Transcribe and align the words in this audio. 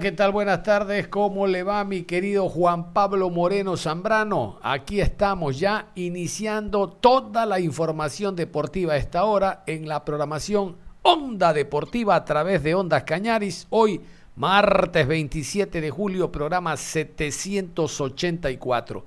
¿Qué 0.00 0.12
tal? 0.12 0.30
Buenas 0.30 0.62
tardes. 0.62 1.08
¿Cómo 1.08 1.48
le 1.48 1.64
va 1.64 1.82
mi 1.82 2.04
querido 2.04 2.48
Juan 2.48 2.92
Pablo 2.92 3.30
Moreno 3.30 3.76
Zambrano? 3.76 4.60
Aquí 4.62 5.00
estamos 5.00 5.58
ya 5.58 5.88
iniciando 5.96 6.88
toda 6.88 7.44
la 7.46 7.58
información 7.58 8.36
deportiva 8.36 8.92
a 8.92 8.96
esta 8.96 9.24
hora 9.24 9.64
en 9.66 9.88
la 9.88 10.04
programación 10.04 10.76
Onda 11.02 11.52
Deportiva 11.52 12.14
a 12.14 12.24
través 12.24 12.62
de 12.62 12.76
Ondas 12.76 13.02
Cañaris. 13.02 13.66
Hoy, 13.70 14.00
martes 14.36 15.04
27 15.04 15.80
de 15.80 15.90
julio, 15.90 16.30
programa 16.30 16.76
784. 16.76 19.04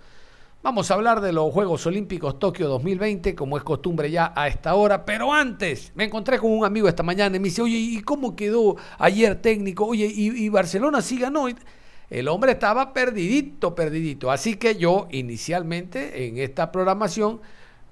Vamos 0.62 0.92
a 0.92 0.96
hablar 0.96 1.22
de 1.22 1.32
los 1.32 1.54
Juegos 1.54 1.86
Olímpicos 1.86 2.38
Tokio 2.38 2.68
2020, 2.68 3.34
como 3.34 3.56
es 3.56 3.64
costumbre 3.64 4.12
ya 4.12 4.34
a 4.36 4.50
esta 4.50 4.76
hora. 4.76 5.06
Pero 5.06 5.34
antes, 5.34 5.94
me 5.96 6.04
encontré 6.04 6.38
con 6.38 6.52
un 6.52 6.66
amigo 6.66 6.90
esta 6.90 7.02
mañana 7.02 7.38
y 7.38 7.40
me 7.40 7.48
dice, 7.48 7.62
oye, 7.62 7.78
¿y 7.78 8.02
cómo 8.02 8.36
quedó 8.36 8.76
ayer 8.98 9.42
técnico? 9.42 9.86
Oye, 9.86 10.06
¿y, 10.14 10.50
Barcelona 10.50 11.02
sí 11.02 11.18
ganó? 11.18 11.46
El 12.10 12.28
hombre 12.28 12.52
estaba 12.52 12.92
perdidito, 12.92 13.74
perdidito. 13.74 14.32
Así 14.32 14.58
que 14.58 14.76
yo 14.76 15.08
inicialmente 15.12 16.28
en 16.28 16.38
esta 16.38 16.74
programación 16.74 17.40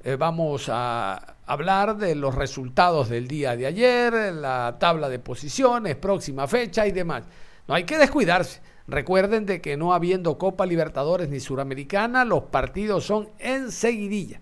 eh, 0.04 0.18
vamos 0.18 0.68
a 0.68 1.38
hablar 1.46 1.96
de 1.96 2.16
los 2.16 2.36
resultados 2.36 3.08
del 3.08 3.30
día 3.30 3.56
de 3.56 3.66
ayer, 3.66 4.34
la 4.34 4.76
tabla 4.78 5.08
de 5.08 5.20
posiciones, 5.20 5.96
próxima 5.96 6.48
fecha 6.48 6.86
y 6.86 6.92
demás. 6.92 7.24
No 7.66 7.76
hay 7.76 7.86
que 7.86 7.98
descuidarse. 7.98 8.60
Recuerden 8.88 9.46
de 9.46 9.60
que 9.60 9.76
no 9.76 9.94
habiendo 9.94 10.38
Copa 10.38 10.66
Libertadores 10.66 11.28
ni 11.28 11.42
Suramericana, 11.42 12.24
los 12.24 12.44
partidos 12.44 13.06
son 13.06 13.30
enseguidilla. 13.38 14.40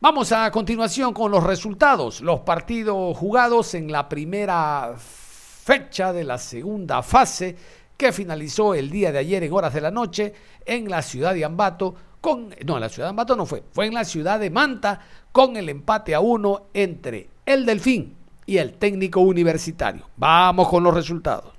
Vamos 0.00 0.32
a 0.32 0.50
continuación 0.50 1.14
con 1.14 1.30
los 1.30 1.42
resultados. 1.42 2.20
Los 2.20 2.40
partidos 2.40 3.16
jugados 3.16 3.72
en 3.74 3.90
la 3.90 4.06
primera 4.06 4.94
fecha 4.98 6.12
de 6.12 6.24
la 6.24 6.36
segunda 6.36 7.02
fase 7.02 7.56
que 7.96 8.12
finalizó 8.12 8.74
el 8.74 8.90
día 8.90 9.10
de 9.10 9.18
ayer 9.18 9.42
en 9.42 9.52
horas 9.54 9.72
de 9.72 9.80
la 9.80 9.90
noche 9.90 10.34
en 10.66 10.90
la 10.90 11.00
ciudad 11.00 11.32
de 11.32 11.46
Ambato 11.46 11.94
con 12.20 12.54
no, 12.66 12.74
en 12.74 12.80
la 12.80 12.88
ciudad 12.90 13.06
de 13.06 13.10
Ambato 13.10 13.34
no 13.34 13.46
fue, 13.46 13.62
fue 13.72 13.86
en 13.86 13.94
la 13.94 14.04
ciudad 14.04 14.38
de 14.38 14.50
Manta 14.50 15.00
con 15.32 15.56
el 15.56 15.70
empate 15.70 16.14
a 16.14 16.20
uno 16.20 16.66
entre 16.74 17.30
el 17.46 17.64
Delfín 17.64 18.14
y 18.44 18.58
el 18.58 18.74
técnico 18.74 19.20
universitario. 19.20 20.06
Vamos 20.16 20.68
con 20.68 20.84
los 20.84 20.92
resultados. 20.92 21.55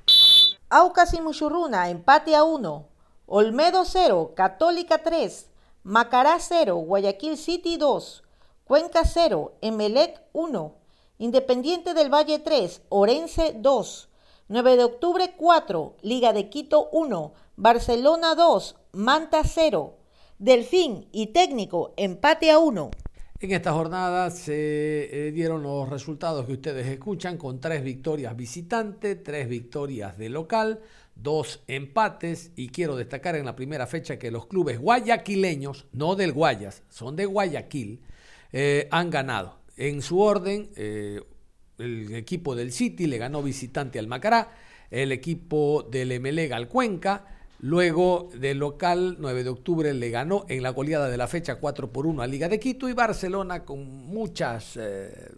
Aucas 0.70 1.14
y 1.14 1.22
Muchurruna, 1.22 1.90
empate 1.90 2.36
a 2.36 2.44
1. 2.44 2.90
Olmedo 3.26 3.86
0, 3.86 4.34
Católica 4.36 4.98
3. 4.98 5.50
Macará 5.84 6.38
0, 6.42 6.76
Guayaquil 6.76 7.38
City 7.38 7.78
2. 7.78 8.24
Cuenca 8.66 9.06
0, 9.06 9.54
Emelec 9.62 10.22
1. 10.34 10.76
Independiente 11.20 11.94
del 11.94 12.14
Valle 12.14 12.40
3, 12.40 12.82
Orense 12.90 13.54
2. 13.56 14.10
9 14.50 14.76
de 14.76 14.84
octubre 14.84 15.34
4, 15.38 15.96
Liga 16.02 16.34
de 16.34 16.50
Quito 16.50 16.90
1. 16.92 17.34
Barcelona 17.56 18.36
2, 18.36 18.76
Manta 18.92 19.44
0. 19.46 19.94
Delfín 20.38 21.08
y 21.14 21.28
Técnico, 21.28 21.94
empate 21.96 22.52
a 22.52 22.60
1. 22.60 22.92
En 23.40 23.52
esta 23.52 23.72
jornada 23.72 24.32
se 24.32 25.28
eh, 25.28 25.32
dieron 25.32 25.62
los 25.62 25.88
resultados 25.88 26.48
que 26.48 26.54
ustedes 26.54 26.88
escuchan 26.88 27.38
con 27.38 27.62
tres 27.62 27.84
victorias 27.84 28.36
visitante, 28.36 29.16
tres 29.16 29.48
victorias 29.48 30.18
de 30.18 30.30
local, 30.30 30.80
dos 31.16 31.62
empates 31.68 32.52
y 32.56 32.70
quiero 32.70 32.96
destacar 32.96 33.36
en 33.36 33.46
la 33.46 33.56
primera 33.56 33.86
fecha 33.86 34.18
que 34.18 34.32
los 34.32 34.48
clubes 34.48 34.80
guayaquileños, 34.80 35.86
no 35.92 36.16
del 36.16 36.32
Guayas, 36.32 36.82
son 36.90 37.16
de 37.16 37.28
Guayaquil, 37.28 38.02
eh, 38.54 38.88
han 38.90 39.12
ganado. 39.12 39.60
En 39.76 40.02
su 40.02 40.20
orden, 40.20 40.72
eh, 40.76 41.22
el 41.78 42.16
equipo 42.16 42.56
del 42.56 42.72
City 42.72 43.06
le 43.06 43.20
ganó 43.20 43.44
visitante 43.44 44.00
al 44.00 44.08
Macará, 44.08 44.50
el 44.90 45.12
equipo 45.12 45.84
del 45.84 46.12
Emelega 46.12 46.56
al 46.56 46.68
Cuenca, 46.68 47.37
Luego 47.60 48.30
del 48.36 48.60
local, 48.60 49.18
9 49.20 49.44
de 49.44 49.50
octubre, 49.50 49.94
le 49.94 50.10
ganó 50.10 50.46
en 50.48 50.62
la 50.62 50.70
goleada 50.70 51.10
de 51.10 51.18
la 51.18 51.28
fecha 51.28 51.56
4 51.56 51.92
por 51.92 52.06
1 52.06 52.22
a 52.22 52.28
Liga 52.28 52.48
de 52.50 52.60
Quito 52.60 52.88
y 52.88 52.94
Barcelona 52.94 53.66
con 53.66 53.86
muchas 54.08 54.78
eh, 54.78 55.32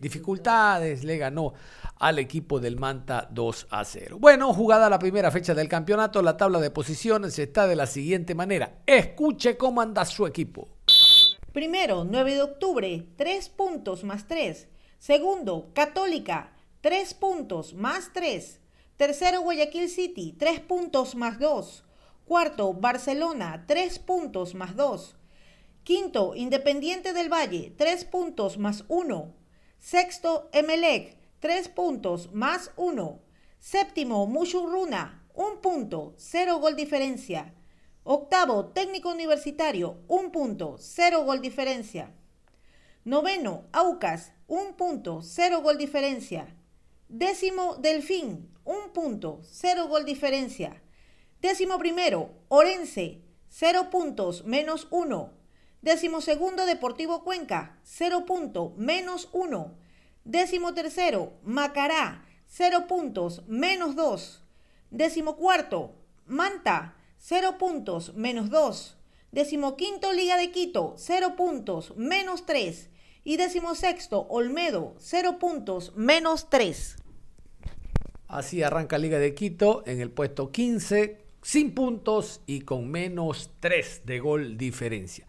dificultades 0.00 1.04
le 1.04 1.18
ganó 1.18 1.54
al 1.98 2.18
equipo 2.18 2.60
del 2.60 2.76
Manta 2.76 3.28
2 3.30 3.68
a 3.70 3.84
0. 3.84 4.18
Bueno, 4.20 4.52
jugada 4.52 4.90
la 4.90 4.98
primera 4.98 5.30
fecha 5.30 5.54
del 5.54 5.68
campeonato, 5.68 6.22
la 6.22 6.36
tabla 6.36 6.60
de 6.60 6.70
posiciones 6.70 7.38
está 7.38 7.66
de 7.66 7.76
la 7.76 7.86
siguiente 7.86 8.34
manera. 8.34 8.78
Escuche 8.86 9.56
cómo 9.56 9.80
anda 9.80 10.04
su 10.04 10.26
equipo. 10.26 10.68
Primero, 11.52 12.04
9 12.04 12.34
de 12.34 12.42
octubre, 12.42 13.06
3 13.16 13.48
puntos 13.50 14.04
más 14.04 14.26
3. 14.26 14.68
Segundo, 14.98 15.70
Católica, 15.72 16.52
3 16.82 17.14
puntos 17.14 17.74
más 17.74 18.12
3. 18.12 18.60
Tercero, 18.96 19.42
Guayaquil 19.42 19.90
City, 19.90 20.34
3 20.38 20.60
puntos 20.60 21.16
más 21.16 21.38
2. 21.38 21.84
Cuarto, 22.24 22.72
Barcelona, 22.72 23.64
3 23.68 23.98
puntos 23.98 24.54
más 24.54 24.74
2. 24.74 25.16
Quinto, 25.84 26.34
Independiente 26.34 27.12
del 27.12 27.30
Valle, 27.30 27.74
3 27.76 28.06
puntos 28.06 28.56
más 28.56 28.84
1. 28.88 29.34
Sexto, 29.78 30.48
Emelec, 30.52 31.18
3 31.40 31.68
puntos 31.68 32.32
más 32.32 32.70
1. 32.76 33.20
Séptimo, 33.58 34.26
Mushurruna, 34.26 35.26
1 35.34 35.60
punto, 35.60 36.14
0 36.16 36.58
gol 36.58 36.74
diferencia. 36.74 37.52
Octavo, 38.02 38.68
Técnico 38.68 39.10
Universitario, 39.10 39.98
1 40.08 40.32
punto, 40.32 40.76
0 40.78 41.24
gol 41.24 41.42
diferencia. 41.42 42.14
Noveno, 43.04 43.64
Aucas, 43.72 44.32
1 44.48 44.74
punto, 44.78 45.20
0 45.22 45.60
gol 45.60 45.76
diferencia. 45.76 46.56
Décimo, 47.08 47.76
Delfín, 47.76 48.55
un 48.66 48.92
punto, 48.92 49.40
cero 49.44 49.86
gol 49.88 50.04
diferencia. 50.04 50.82
Décimo 51.40 51.78
primero, 51.78 52.30
Orense, 52.48 53.22
cero 53.48 53.88
puntos, 53.90 54.44
menos 54.44 54.88
uno. 54.90 55.32
Décimo 55.82 56.20
segundo, 56.20 56.66
Deportivo 56.66 57.22
Cuenca, 57.22 57.78
cero 57.84 58.26
punto, 58.26 58.74
menos 58.76 59.28
uno. 59.32 59.78
Décimo 60.24 60.74
tercero, 60.74 61.34
Macará, 61.44 62.26
cero 62.48 62.86
puntos, 62.88 63.46
menos 63.46 63.94
dos. 63.94 64.42
Décimo 64.90 65.36
cuarto, 65.36 65.94
Manta, 66.26 66.96
cero 67.18 67.58
puntos, 67.58 68.14
menos 68.14 68.50
dos. 68.50 68.96
Décimo 69.30 69.76
quinto, 69.76 70.12
Liga 70.12 70.36
de 70.36 70.50
Quito, 70.50 70.94
cero 70.98 71.36
puntos, 71.36 71.96
menos 71.96 72.46
tres. 72.46 72.90
Y 73.22 73.36
décimo 73.36 73.74
sexto, 73.76 74.26
Olmedo, 74.28 74.96
cero 74.98 75.38
puntos, 75.38 75.94
menos 75.94 76.50
tres. 76.50 76.96
Así 78.28 78.62
arranca 78.62 78.98
Liga 78.98 79.18
de 79.18 79.34
Quito 79.34 79.82
en 79.86 80.00
el 80.00 80.10
puesto 80.10 80.50
15, 80.50 81.18
sin 81.42 81.74
puntos 81.74 82.40
y 82.46 82.62
con 82.62 82.90
menos 82.90 83.50
3 83.60 84.02
de 84.04 84.18
gol 84.18 84.56
diferencia. 84.56 85.26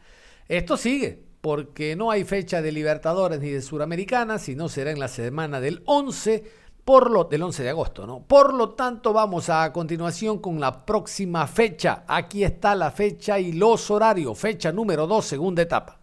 Esto 0.48 0.78
sigue 0.78 1.24
porque 1.42 1.96
no 1.96 2.10
hay 2.10 2.24
fecha 2.24 2.62
de 2.62 2.72
Libertadores 2.72 3.40
ni 3.40 3.50
de 3.50 3.62
Suramericana, 3.62 4.40
sino 4.40 4.68
será 4.68 4.92
en 4.92 5.00
la 5.00 5.08
semana 5.08 5.62
del 5.62 5.84
11, 5.86 6.44
por 6.84 7.12
lo, 7.12 7.26
del 7.26 7.44
11 7.44 7.64
de 7.64 7.70
agosto, 7.70 8.08
¿no? 8.08 8.24
Por 8.26 8.54
lo 8.54 8.72
tanto, 8.72 9.14
vamos 9.14 9.50
a, 9.50 9.64
a 9.64 9.72
continuación 9.72 10.40
con 10.40 10.60
la 10.60 10.86
próxima 10.86 11.46
fecha. 11.46 12.04
Aquí 12.08 12.44
está 12.44 12.74
la 12.76 12.92
fecha 12.92 13.40
y 13.40 13.52
los 13.52 13.92
horarios. 13.92 14.40
Fecha 14.40 14.72
número 14.72 15.06
2, 15.06 15.26
segunda 15.26 15.62
etapa. 15.62 16.00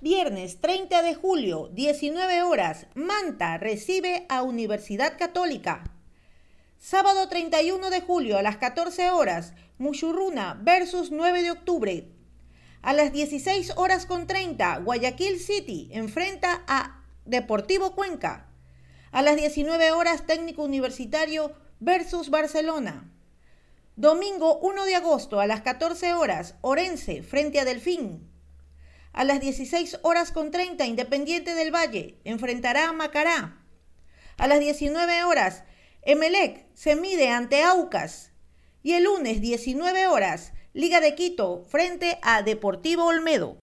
Viernes 0.00 0.60
30 0.60 1.02
de 1.02 1.14
julio, 1.14 1.70
19 1.72 2.42
horas, 2.42 2.86
Manta 2.94 3.58
recibe 3.58 4.26
a 4.28 4.42
Universidad 4.42 5.18
Católica. 5.18 5.84
Sábado 6.80 7.28
31 7.28 7.90
de 7.90 8.00
julio 8.00 8.38
a 8.38 8.42
las 8.42 8.56
14 8.58 9.10
horas, 9.10 9.52
Muchurruna 9.78 10.56
versus 10.62 11.10
9 11.10 11.42
de 11.42 11.50
octubre. 11.50 12.08
A 12.82 12.92
las 12.92 13.12
16 13.12 13.72
horas 13.76 14.06
con 14.06 14.28
30, 14.28 14.78
Guayaquil 14.78 15.40
City 15.40 15.90
enfrenta 15.92 16.62
a 16.68 17.02
Deportivo 17.24 17.96
Cuenca. 17.96 18.46
A 19.10 19.22
las 19.22 19.36
19 19.36 19.90
horas, 19.90 20.24
Técnico 20.24 20.62
Universitario 20.62 21.52
versus 21.80 22.30
Barcelona. 22.30 23.10
Domingo 23.96 24.58
1 24.60 24.84
de 24.84 24.94
agosto 24.94 25.40
a 25.40 25.48
las 25.48 25.62
14 25.62 26.14
horas, 26.14 26.54
Orense 26.60 27.24
frente 27.24 27.58
a 27.58 27.64
Delfín. 27.64 28.30
A 29.12 29.24
las 29.24 29.40
16 29.40 29.98
horas 30.02 30.30
con 30.30 30.52
30, 30.52 30.86
Independiente 30.86 31.56
del 31.56 31.74
Valle 31.74 32.20
enfrentará 32.22 32.88
a 32.88 32.92
Macará. 32.92 33.64
A 34.36 34.46
las 34.46 34.60
19 34.60 35.24
horas, 35.24 35.64
Emelec 36.02 36.66
se 36.74 36.96
mide 36.96 37.28
ante 37.28 37.62
Aucas. 37.62 38.32
Y 38.82 38.92
el 38.92 39.04
lunes 39.04 39.40
19 39.40 40.06
horas, 40.06 40.52
Liga 40.72 41.00
de 41.00 41.14
Quito 41.14 41.64
frente 41.68 42.18
a 42.22 42.42
Deportivo 42.42 43.06
Olmedo. 43.06 43.58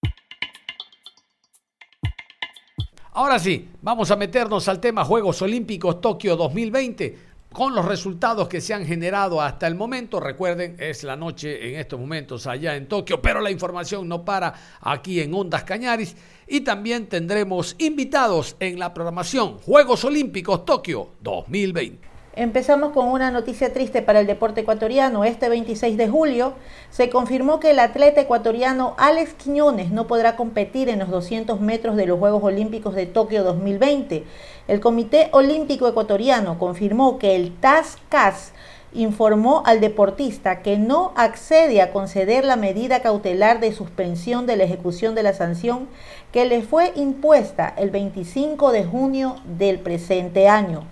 Ahora 3.12 3.38
sí, 3.38 3.70
vamos 3.80 4.10
a 4.10 4.16
meternos 4.16 4.68
al 4.68 4.78
tema 4.78 5.04
Juegos 5.04 5.40
Olímpicos 5.40 6.02
Tokio 6.02 6.36
2020 6.36 7.18
con 7.50 7.74
los 7.74 7.86
resultados 7.86 8.48
que 8.48 8.60
se 8.60 8.74
han 8.74 8.84
generado 8.84 9.40
hasta 9.40 9.66
el 9.66 9.74
momento. 9.74 10.20
Recuerden, 10.20 10.76
es 10.78 11.02
la 11.02 11.16
noche 11.16 11.70
en 11.70 11.80
estos 11.80 11.98
momentos 11.98 12.46
allá 12.46 12.76
en 12.76 12.86
Tokio, 12.86 13.22
pero 13.22 13.40
la 13.40 13.50
información 13.50 14.06
no 14.06 14.26
para 14.26 14.52
aquí 14.82 15.20
en 15.20 15.32
Ondas 15.32 15.64
Cañaris. 15.64 16.14
Y 16.46 16.60
también 16.60 17.06
tendremos 17.06 17.74
invitados 17.78 18.56
en 18.60 18.78
la 18.78 18.92
programación 18.92 19.58
Juegos 19.60 20.04
Olímpicos 20.04 20.66
Tokio 20.66 21.12
2020. 21.22 22.15
Empezamos 22.38 22.92
con 22.92 23.08
una 23.08 23.30
noticia 23.30 23.72
triste 23.72 24.02
para 24.02 24.20
el 24.20 24.26
deporte 24.26 24.60
ecuatoriano. 24.60 25.24
Este 25.24 25.48
26 25.48 25.96
de 25.96 26.06
julio 26.06 26.52
se 26.90 27.08
confirmó 27.08 27.60
que 27.60 27.70
el 27.70 27.78
atleta 27.78 28.20
ecuatoriano 28.20 28.94
Alex 28.98 29.32
Quiñones 29.32 29.90
no 29.90 30.06
podrá 30.06 30.36
competir 30.36 30.90
en 30.90 30.98
los 30.98 31.08
200 31.08 31.62
metros 31.62 31.96
de 31.96 32.04
los 32.04 32.18
Juegos 32.18 32.44
Olímpicos 32.44 32.94
de 32.94 33.06
Tokio 33.06 33.42
2020. 33.42 34.24
El 34.68 34.80
Comité 34.80 35.30
Olímpico 35.32 35.88
Ecuatoriano 35.88 36.58
confirmó 36.58 37.18
que 37.18 37.36
el 37.36 37.58
TAS-CAS 37.58 38.52
informó 38.92 39.62
al 39.64 39.80
deportista 39.80 40.60
que 40.60 40.76
no 40.76 41.12
accede 41.16 41.80
a 41.80 41.90
conceder 41.90 42.44
la 42.44 42.56
medida 42.56 43.00
cautelar 43.00 43.60
de 43.60 43.72
suspensión 43.72 44.44
de 44.44 44.58
la 44.58 44.64
ejecución 44.64 45.14
de 45.14 45.22
la 45.22 45.32
sanción 45.32 45.88
que 46.32 46.44
le 46.44 46.60
fue 46.60 46.92
impuesta 46.96 47.72
el 47.78 47.88
25 47.88 48.72
de 48.72 48.84
junio 48.84 49.36
del 49.56 49.78
presente 49.78 50.48
año. 50.48 50.84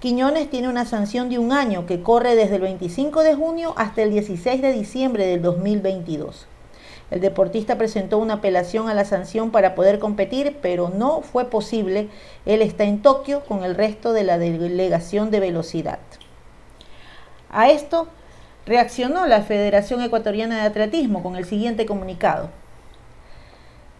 Quiñones 0.00 0.48
tiene 0.48 0.70
una 0.70 0.86
sanción 0.86 1.28
de 1.28 1.38
un 1.38 1.52
año 1.52 1.84
que 1.84 2.02
corre 2.02 2.34
desde 2.34 2.54
el 2.54 2.62
25 2.62 3.22
de 3.22 3.34
junio 3.34 3.74
hasta 3.76 4.00
el 4.00 4.10
16 4.10 4.62
de 4.62 4.72
diciembre 4.72 5.26
del 5.26 5.42
2022. 5.42 6.46
El 7.10 7.20
deportista 7.20 7.76
presentó 7.76 8.16
una 8.16 8.34
apelación 8.34 8.88
a 8.88 8.94
la 8.94 9.04
sanción 9.04 9.50
para 9.50 9.74
poder 9.74 9.98
competir, 9.98 10.56
pero 10.62 10.88
no 10.88 11.20
fue 11.20 11.50
posible. 11.50 12.08
Él 12.46 12.62
está 12.62 12.84
en 12.84 13.02
Tokio 13.02 13.44
con 13.44 13.62
el 13.62 13.74
resto 13.74 14.14
de 14.14 14.24
la 14.24 14.38
delegación 14.38 15.30
de 15.30 15.40
velocidad. 15.40 15.98
A 17.50 17.68
esto 17.68 18.08
reaccionó 18.64 19.26
la 19.26 19.42
Federación 19.42 20.00
Ecuatoriana 20.00 20.62
de 20.62 20.62
Atletismo 20.62 21.22
con 21.22 21.36
el 21.36 21.44
siguiente 21.44 21.84
comunicado. 21.84 22.48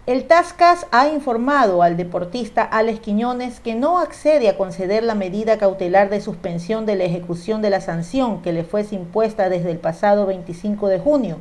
El 0.06 0.26
Tascas 0.26 0.86
ha 0.92 1.08
informado 1.08 1.82
al 1.82 1.98
deportista 1.98 2.62
Alex 2.62 3.00
Quiñones 3.00 3.60
que 3.60 3.74
no 3.74 3.98
accede 3.98 4.48
a 4.48 4.56
conceder 4.56 5.02
la 5.02 5.14
medida 5.14 5.58
cautelar 5.58 6.08
de 6.08 6.22
suspensión 6.22 6.86
de 6.86 6.96
la 6.96 7.04
ejecución 7.04 7.60
de 7.60 7.68
la 7.68 7.82
sanción 7.82 8.40
que 8.40 8.54
le 8.54 8.64
fuese 8.64 8.94
impuesta 8.94 9.50
desde 9.50 9.70
el 9.70 9.78
pasado 9.78 10.24
25 10.24 10.88
de 10.88 10.98
junio. 10.98 11.36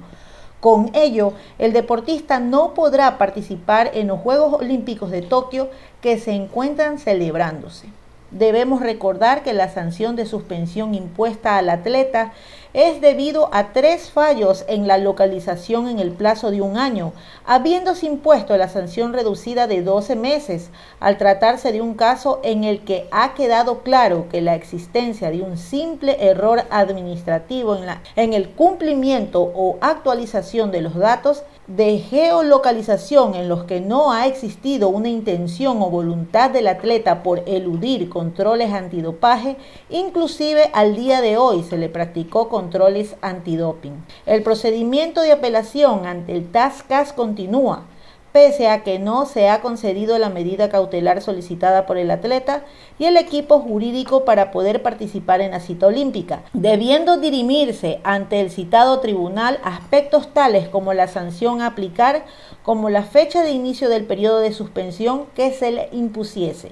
Con 0.59 0.91
ello, 0.93 1.31
el 1.57 1.71
deportista 1.71 2.41
no 2.41 2.73
podrá 2.73 3.17
participar 3.17 3.91
en 3.93 4.07
los 4.07 4.19
Juegos 4.19 4.55
Olímpicos 4.59 5.09
de 5.09 5.21
Tokio 5.21 5.69
que 6.01 6.19
se 6.19 6.31
encuentran 6.31 6.99
celebrándose. 6.99 7.87
Debemos 8.31 8.81
recordar 8.81 9.41
que 9.41 9.53
la 9.53 9.69
sanción 9.69 10.17
de 10.17 10.25
suspensión 10.25 10.93
impuesta 10.93 11.57
al 11.57 11.69
atleta 11.69 12.33
es 12.73 13.01
debido 13.01 13.49
a 13.51 13.73
tres 13.73 14.11
fallos 14.11 14.63
en 14.67 14.87
la 14.87 14.97
localización 14.97 15.87
en 15.87 15.99
el 15.99 16.11
plazo 16.11 16.51
de 16.51 16.61
un 16.61 16.77
año, 16.77 17.13
habiéndose 17.45 18.05
impuesto 18.05 18.55
la 18.57 18.69
sanción 18.69 19.13
reducida 19.13 19.65
de 19.65 19.81
12 19.81 20.15
meses, 20.15 20.69
al 20.99 21.17
tratarse 21.17 21.71
de 21.71 21.81
un 21.81 21.95
caso 21.95 22.39
en 22.43 22.63
el 22.63 22.81
que 22.83 23.07
ha 23.11 23.33
quedado 23.33 23.79
claro 23.79 24.27
que 24.29 24.41
la 24.41 24.55
existencia 24.55 25.31
de 25.31 25.41
un 25.41 25.57
simple 25.57 26.17
error 26.19 26.63
administrativo 26.69 27.75
en, 27.75 27.85
la, 27.85 28.01
en 28.15 28.33
el 28.33 28.49
cumplimiento 28.49 29.41
o 29.41 29.77
actualización 29.81 30.71
de 30.71 30.81
los 30.81 30.95
datos 30.95 31.43
de 31.69 31.99
geolocalización 31.99 33.35
en 33.35 33.47
los 33.47 33.65
que 33.65 33.79
no 33.79 34.11
ha 34.11 34.25
existido 34.25 34.89
una 34.89 35.07
intención 35.07 35.79
o 35.83 35.91
voluntad 35.91 36.49
del 36.49 36.67
atleta 36.67 37.21
por 37.21 37.43
eludir 37.45 38.09
controles 38.09 38.73
antidopaje, 38.73 39.55
inclusive 39.91 40.71
al 40.73 40.95
día 40.95 41.21
de 41.21 41.37
hoy 41.37 41.61
se 41.61 41.77
le 41.77 41.87
practicó 41.87 42.49
controles 42.59 43.15
antidoping. 43.21 44.03
El 44.25 44.43
procedimiento 44.43 45.21
de 45.21 45.31
apelación 45.31 46.05
ante 46.05 46.33
el 46.33 46.51
TASCAS 46.51 47.13
continúa 47.13 47.85
pese 48.31 48.67
a 48.67 48.83
que 48.83 48.99
no 48.99 49.25
se 49.25 49.49
ha 49.49 49.61
concedido 49.61 50.17
la 50.19 50.29
medida 50.29 50.69
cautelar 50.69 51.21
solicitada 51.21 51.85
por 51.85 51.97
el 51.97 52.11
atleta 52.11 52.63
y 52.99 53.05
el 53.05 53.17
equipo 53.17 53.59
jurídico 53.59 54.25
para 54.25 54.51
poder 54.51 54.83
participar 54.83 55.41
en 55.41 55.51
la 55.51 55.59
cita 55.59 55.87
olímpica, 55.87 56.43
debiendo 56.53 57.17
dirimirse 57.17 57.99
ante 58.03 58.39
el 58.39 58.51
citado 58.51 58.99
tribunal 58.99 59.59
aspectos 59.63 60.33
tales 60.33 60.67
como 60.67 60.93
la 60.93 61.07
sanción 61.07 61.61
a 61.61 61.67
aplicar, 61.67 62.25
como 62.61 62.89
la 62.89 63.03
fecha 63.03 63.41
de 63.41 63.51
inicio 63.51 63.89
del 63.89 64.05
periodo 64.05 64.41
de 64.41 64.53
suspensión 64.53 65.25
que 65.35 65.51
se 65.51 65.71
le 65.71 65.89
impusiese. 65.91 66.71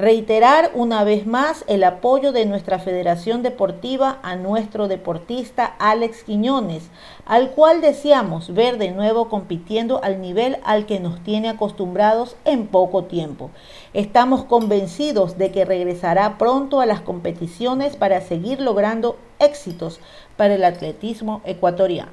Reiterar 0.00 0.70
una 0.72 1.04
vez 1.04 1.26
más 1.26 1.62
el 1.66 1.84
apoyo 1.84 2.32
de 2.32 2.46
nuestra 2.46 2.78
Federación 2.78 3.42
Deportiva 3.42 4.18
a 4.22 4.34
nuestro 4.34 4.88
deportista 4.88 5.66
Alex 5.78 6.24
Quiñones, 6.24 6.88
al 7.26 7.50
cual 7.50 7.82
deseamos 7.82 8.54
ver 8.54 8.78
de 8.78 8.92
nuevo 8.92 9.28
compitiendo 9.28 10.02
al 10.02 10.22
nivel 10.22 10.56
al 10.64 10.86
que 10.86 11.00
nos 11.00 11.22
tiene 11.22 11.50
acostumbrados 11.50 12.34
en 12.46 12.68
poco 12.68 13.04
tiempo. 13.04 13.50
Estamos 13.92 14.44
convencidos 14.44 15.36
de 15.36 15.52
que 15.52 15.66
regresará 15.66 16.38
pronto 16.38 16.80
a 16.80 16.86
las 16.86 17.02
competiciones 17.02 17.96
para 17.96 18.22
seguir 18.22 18.62
logrando 18.62 19.18
éxitos 19.38 20.00
para 20.38 20.54
el 20.54 20.64
atletismo 20.64 21.42
ecuatoriano. 21.44 22.12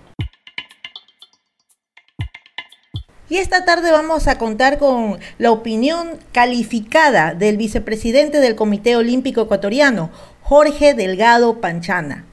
Y 3.29 3.37
esta 3.37 3.65
tarde 3.65 3.91
vamos 3.91 4.27
a 4.29 4.37
contar 4.37 4.77
con 4.77 5.19
la 5.37 5.51
opinión 5.51 6.11
calificada 6.31 7.33
del 7.33 7.57
vicepresidente 7.57 8.39
del 8.39 8.55
Comité 8.55 8.95
Olímpico 8.95 9.41
Ecuatoriano, 9.41 10.09
Jorge 10.41 10.93
Delgado 10.93 11.59
Panchana. 11.59 12.23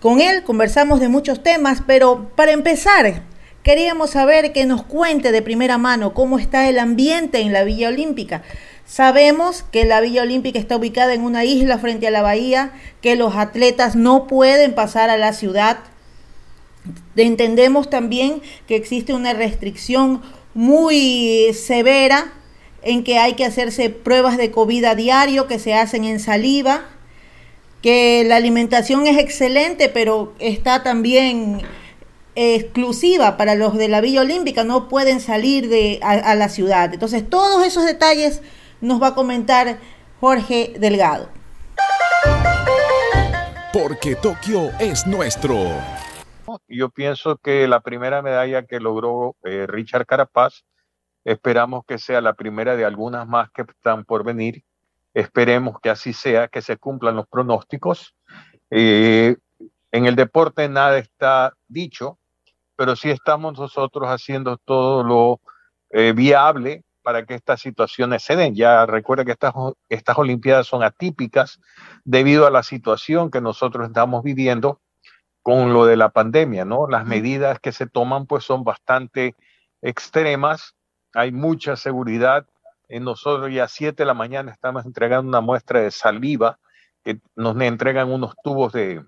Con 0.00 0.20
él 0.20 0.42
conversamos 0.42 0.98
de 0.98 1.08
muchos 1.08 1.44
temas, 1.44 1.80
pero 1.86 2.28
para 2.34 2.50
empezar, 2.50 3.22
queríamos 3.62 4.10
saber 4.10 4.52
que 4.52 4.66
nos 4.66 4.82
cuente 4.82 5.30
de 5.30 5.42
primera 5.42 5.78
mano 5.78 6.12
cómo 6.12 6.40
está 6.40 6.68
el 6.68 6.80
ambiente 6.80 7.38
en 7.40 7.52
la 7.52 7.62
Villa 7.62 7.88
Olímpica. 7.88 8.42
Sabemos 8.84 9.62
que 9.62 9.84
la 9.84 10.00
Villa 10.00 10.22
Olímpica 10.22 10.58
está 10.58 10.76
ubicada 10.76 11.14
en 11.14 11.22
una 11.22 11.44
isla 11.44 11.78
frente 11.78 12.08
a 12.08 12.10
la 12.10 12.20
bahía, 12.20 12.72
que 13.00 13.14
los 13.14 13.36
atletas 13.36 13.94
no 13.94 14.26
pueden 14.26 14.74
pasar 14.74 15.08
a 15.08 15.16
la 15.16 15.32
ciudad 15.32 15.78
Entendemos 17.16 17.88
también 17.88 18.42
que 18.66 18.76
existe 18.76 19.14
una 19.14 19.32
restricción 19.32 20.22
muy 20.54 21.52
severa 21.54 22.32
en 22.82 23.02
que 23.02 23.18
hay 23.18 23.34
que 23.34 23.44
hacerse 23.44 23.90
pruebas 23.90 24.36
de 24.36 24.50
COVID 24.50 24.84
a 24.84 24.94
diario 24.94 25.46
que 25.46 25.58
se 25.58 25.74
hacen 25.74 26.04
en 26.04 26.20
saliva, 26.20 26.84
que 27.82 28.24
la 28.26 28.36
alimentación 28.36 29.06
es 29.06 29.18
excelente, 29.18 29.88
pero 29.88 30.34
está 30.38 30.82
también 30.82 31.62
exclusiva 32.34 33.36
para 33.36 33.54
los 33.54 33.76
de 33.76 33.88
la 33.88 34.00
Villa 34.00 34.22
Olímpica, 34.22 34.64
no 34.64 34.88
pueden 34.88 35.20
salir 35.20 35.68
de, 35.68 36.00
a 36.02 36.34
la 36.34 36.48
ciudad. 36.48 36.92
Entonces, 36.92 37.28
todos 37.28 37.64
esos 37.66 37.84
detalles 37.84 38.42
nos 38.80 39.00
va 39.00 39.08
a 39.08 39.14
comentar 39.14 39.78
Jorge 40.20 40.74
Delgado. 40.78 41.28
Porque 43.72 44.14
Tokio 44.14 44.70
es 44.78 45.06
nuestro. 45.06 45.68
Yo 46.68 46.90
pienso 46.90 47.36
que 47.38 47.68
la 47.68 47.80
primera 47.80 48.22
medalla 48.22 48.64
que 48.64 48.80
logró 48.80 49.36
eh, 49.44 49.66
Richard 49.66 50.06
Carapaz, 50.06 50.64
esperamos 51.24 51.84
que 51.86 51.98
sea 51.98 52.20
la 52.20 52.34
primera 52.34 52.76
de 52.76 52.84
algunas 52.84 53.26
más 53.26 53.50
que 53.50 53.62
están 53.62 54.04
por 54.04 54.24
venir. 54.24 54.62
Esperemos 55.14 55.80
que 55.80 55.90
así 55.90 56.12
sea, 56.12 56.48
que 56.48 56.62
se 56.62 56.76
cumplan 56.76 57.16
los 57.16 57.26
pronósticos. 57.28 58.14
Eh, 58.70 59.36
en 59.92 60.06
el 60.06 60.16
deporte 60.16 60.68
nada 60.68 60.98
está 60.98 61.54
dicho, 61.68 62.18
pero 62.76 62.96
sí 62.96 63.10
estamos 63.10 63.58
nosotros 63.58 64.08
haciendo 64.08 64.56
todo 64.56 65.04
lo 65.04 65.40
eh, 65.90 66.12
viable 66.12 66.82
para 67.02 67.24
que 67.24 67.34
estas 67.34 67.60
situaciones 67.60 68.22
se 68.22 68.34
den. 68.34 68.54
Ya 68.54 68.86
recuerda 68.86 69.24
que 69.24 69.32
estas, 69.32 69.54
estas 69.88 70.18
Olimpiadas 70.18 70.66
son 70.66 70.82
atípicas 70.82 71.60
debido 72.04 72.46
a 72.46 72.50
la 72.50 72.62
situación 72.62 73.30
que 73.30 73.40
nosotros 73.40 73.86
estamos 73.86 74.24
viviendo 74.24 74.80
con 75.44 75.74
lo 75.74 75.84
de 75.84 75.98
la 75.98 76.08
pandemia, 76.08 76.64
¿no? 76.64 76.88
Las 76.88 77.04
medidas 77.04 77.60
que 77.60 77.70
se 77.70 77.86
toman 77.86 78.26
pues 78.26 78.44
son 78.44 78.64
bastante 78.64 79.36
extremas, 79.82 80.74
hay 81.12 81.32
mucha 81.32 81.76
seguridad. 81.76 82.46
En 82.88 83.04
nosotros 83.04 83.52
ya 83.52 83.64
a 83.64 83.68
7 83.68 83.94
de 83.94 84.06
la 84.06 84.14
mañana 84.14 84.50
estamos 84.50 84.86
entregando 84.86 85.28
una 85.28 85.42
muestra 85.42 85.80
de 85.80 85.90
saliva 85.90 86.58
que 87.04 87.20
nos 87.36 87.60
entregan 87.60 88.10
unos 88.10 88.34
tubos 88.42 88.72
de 88.72 89.04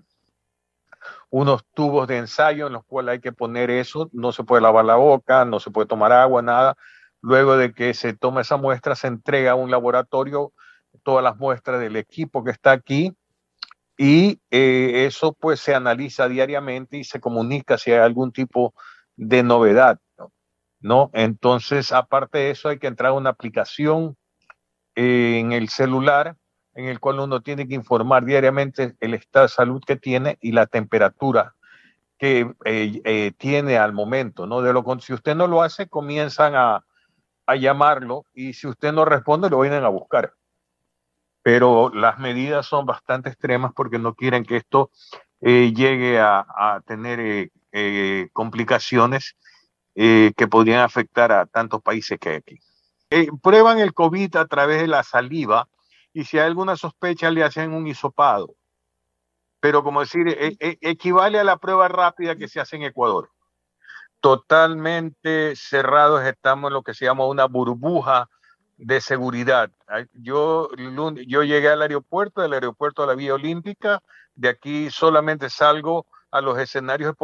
unos 1.31 1.65
tubos 1.73 2.07
de 2.07 2.17
ensayo 2.17 2.67
en 2.67 2.73
los 2.73 2.85
cuales 2.85 3.13
hay 3.13 3.19
que 3.19 3.31
poner 3.31 3.71
eso, 3.71 4.07
no 4.13 4.31
se 4.31 4.43
puede 4.43 4.61
lavar 4.61 4.85
la 4.85 4.95
boca, 4.95 5.43
no 5.43 5.59
se 5.59 5.71
puede 5.71 5.87
tomar 5.87 6.11
agua, 6.11 6.43
nada. 6.43 6.77
Luego 7.19 7.57
de 7.57 7.73
que 7.73 7.95
se 7.95 8.13
toma 8.13 8.41
esa 8.41 8.57
muestra, 8.57 8.93
se 8.93 9.07
entrega 9.07 9.53
a 9.53 9.55
un 9.55 9.71
laboratorio 9.71 10.53
todas 11.01 11.23
las 11.23 11.35
muestras 11.37 11.79
del 11.79 11.95
equipo 11.95 12.43
que 12.43 12.51
está 12.51 12.73
aquí 12.73 13.17
y 13.97 14.39
eh, 14.51 15.05
eso 15.07 15.33
pues 15.33 15.59
se 15.59 15.73
analiza 15.73 16.29
diariamente 16.29 16.97
y 16.97 17.03
se 17.03 17.19
comunica 17.19 17.77
si 17.77 17.91
hay 17.91 17.99
algún 17.99 18.31
tipo 18.31 18.73
de 19.15 19.41
novedad, 19.41 19.99
¿no? 20.79 21.09
Entonces, 21.13 21.91
aparte 21.91 22.37
de 22.37 22.51
eso, 22.51 22.69
hay 22.69 22.77
que 22.77 22.87
entrar 22.87 23.09
a 23.09 23.15
una 23.15 23.31
aplicación 23.31 24.15
eh, 24.95 25.39
en 25.39 25.51
el 25.51 25.69
celular 25.69 26.35
en 26.75 26.85
el 26.85 26.99
cual 26.99 27.19
uno 27.19 27.41
tiene 27.41 27.67
que 27.67 27.73
informar 27.73 28.23
diariamente 28.23 28.95
el 28.99 29.15
estado 29.15 29.47
de 29.47 29.49
salud 29.49 29.81
que 29.83 29.95
tiene 29.95 30.37
y 30.41 30.51
la 30.51 30.67
temperatura 30.67 31.55
que 32.19 32.53
eh, 32.65 33.31
tiene 33.37 33.79
al 33.79 33.93
momento, 33.93 34.45
¿no? 34.45 34.61
De 34.61 34.73
lo 34.73 34.83
si 34.99 35.13
usted 35.13 35.35
no 35.35 35.47
lo 35.47 35.63
hace, 35.63 35.87
comienzan 35.87 36.53
a, 36.55 36.85
a 37.47 37.55
llamarlo 37.55 38.25
y 38.33 38.53
si 38.53 38.67
usted 38.67 38.93
no 38.93 39.05
responde, 39.05 39.49
lo 39.49 39.59
vienen 39.59 39.83
a 39.83 39.89
buscar 39.89 40.33
pero 41.47 41.89
las 41.93 42.19
medidas 42.19 42.65
son 42.65 42.85
bastante 42.85 43.29
extremas 43.29 43.71
porque 43.73 43.99
no 43.99 44.15
quieren 44.15 44.43
que 44.43 44.57
esto 44.57 44.91
eh, 45.39 45.71
llegue 45.73 46.19
a, 46.19 46.81
tener 46.85 47.21
eh, 47.21 47.51
eh, 47.71 48.27
complicaciones 48.33 49.37
que 49.95 50.47
podrían 50.51 50.81
afectar 50.81 51.31
a 51.31 51.45
tantos 51.45 51.81
países 51.81 52.19
que 52.19 52.29
hay 52.31 52.35
aquí. 52.35 52.59
prueban 53.41 53.79
el 53.79 53.93
COVID 53.93 54.35
a 54.35 54.45
través 54.45 54.81
de 54.81 54.87
la 54.87 55.03
saliva 55.03 55.69
y 56.11 56.25
si 56.25 56.37
hay 56.37 56.47
alguna 56.47 56.75
sospecha 56.75 57.31
le 57.31 57.45
hacen 57.45 57.71
un 57.71 57.87
hisopado. 57.87 58.53
Pero 59.61 59.85
como 59.85 60.01
decir, 60.01 60.27
e, 60.27 60.57
e, 60.59 60.77
equivale 60.81 61.39
a 61.39 61.45
la 61.45 61.55
prueba 61.55 61.87
rápida 61.87 62.35
que 62.35 62.49
se 62.49 62.59
hace 62.59 62.75
en 62.75 62.83
Ecuador. 62.83 63.31
Totalmente 64.19 65.55
cerrados 65.55 66.25
estamos 66.25 66.71
en 66.71 66.73
lo 66.73 66.83
que 66.83 66.93
se 66.93 67.05
llama 67.05 67.25
una 67.25 67.45
burbuja 67.45 68.27
de 68.77 69.01
seguridad. 69.01 69.71
Yo, 70.13 70.69
yo 71.27 71.43
llegué 71.43 71.69
al 71.69 71.81
aeropuerto, 71.81 72.41
del 72.41 72.53
aeropuerto 72.53 73.03
a 73.03 73.07
la 73.07 73.15
Vía 73.15 73.33
Olímpica, 73.33 74.01
de 74.35 74.49
aquí 74.49 74.89
solamente 74.91 75.49
salgo 75.49 76.05
a 76.31 76.41
los 76.41 76.59
escenarios 76.59 77.15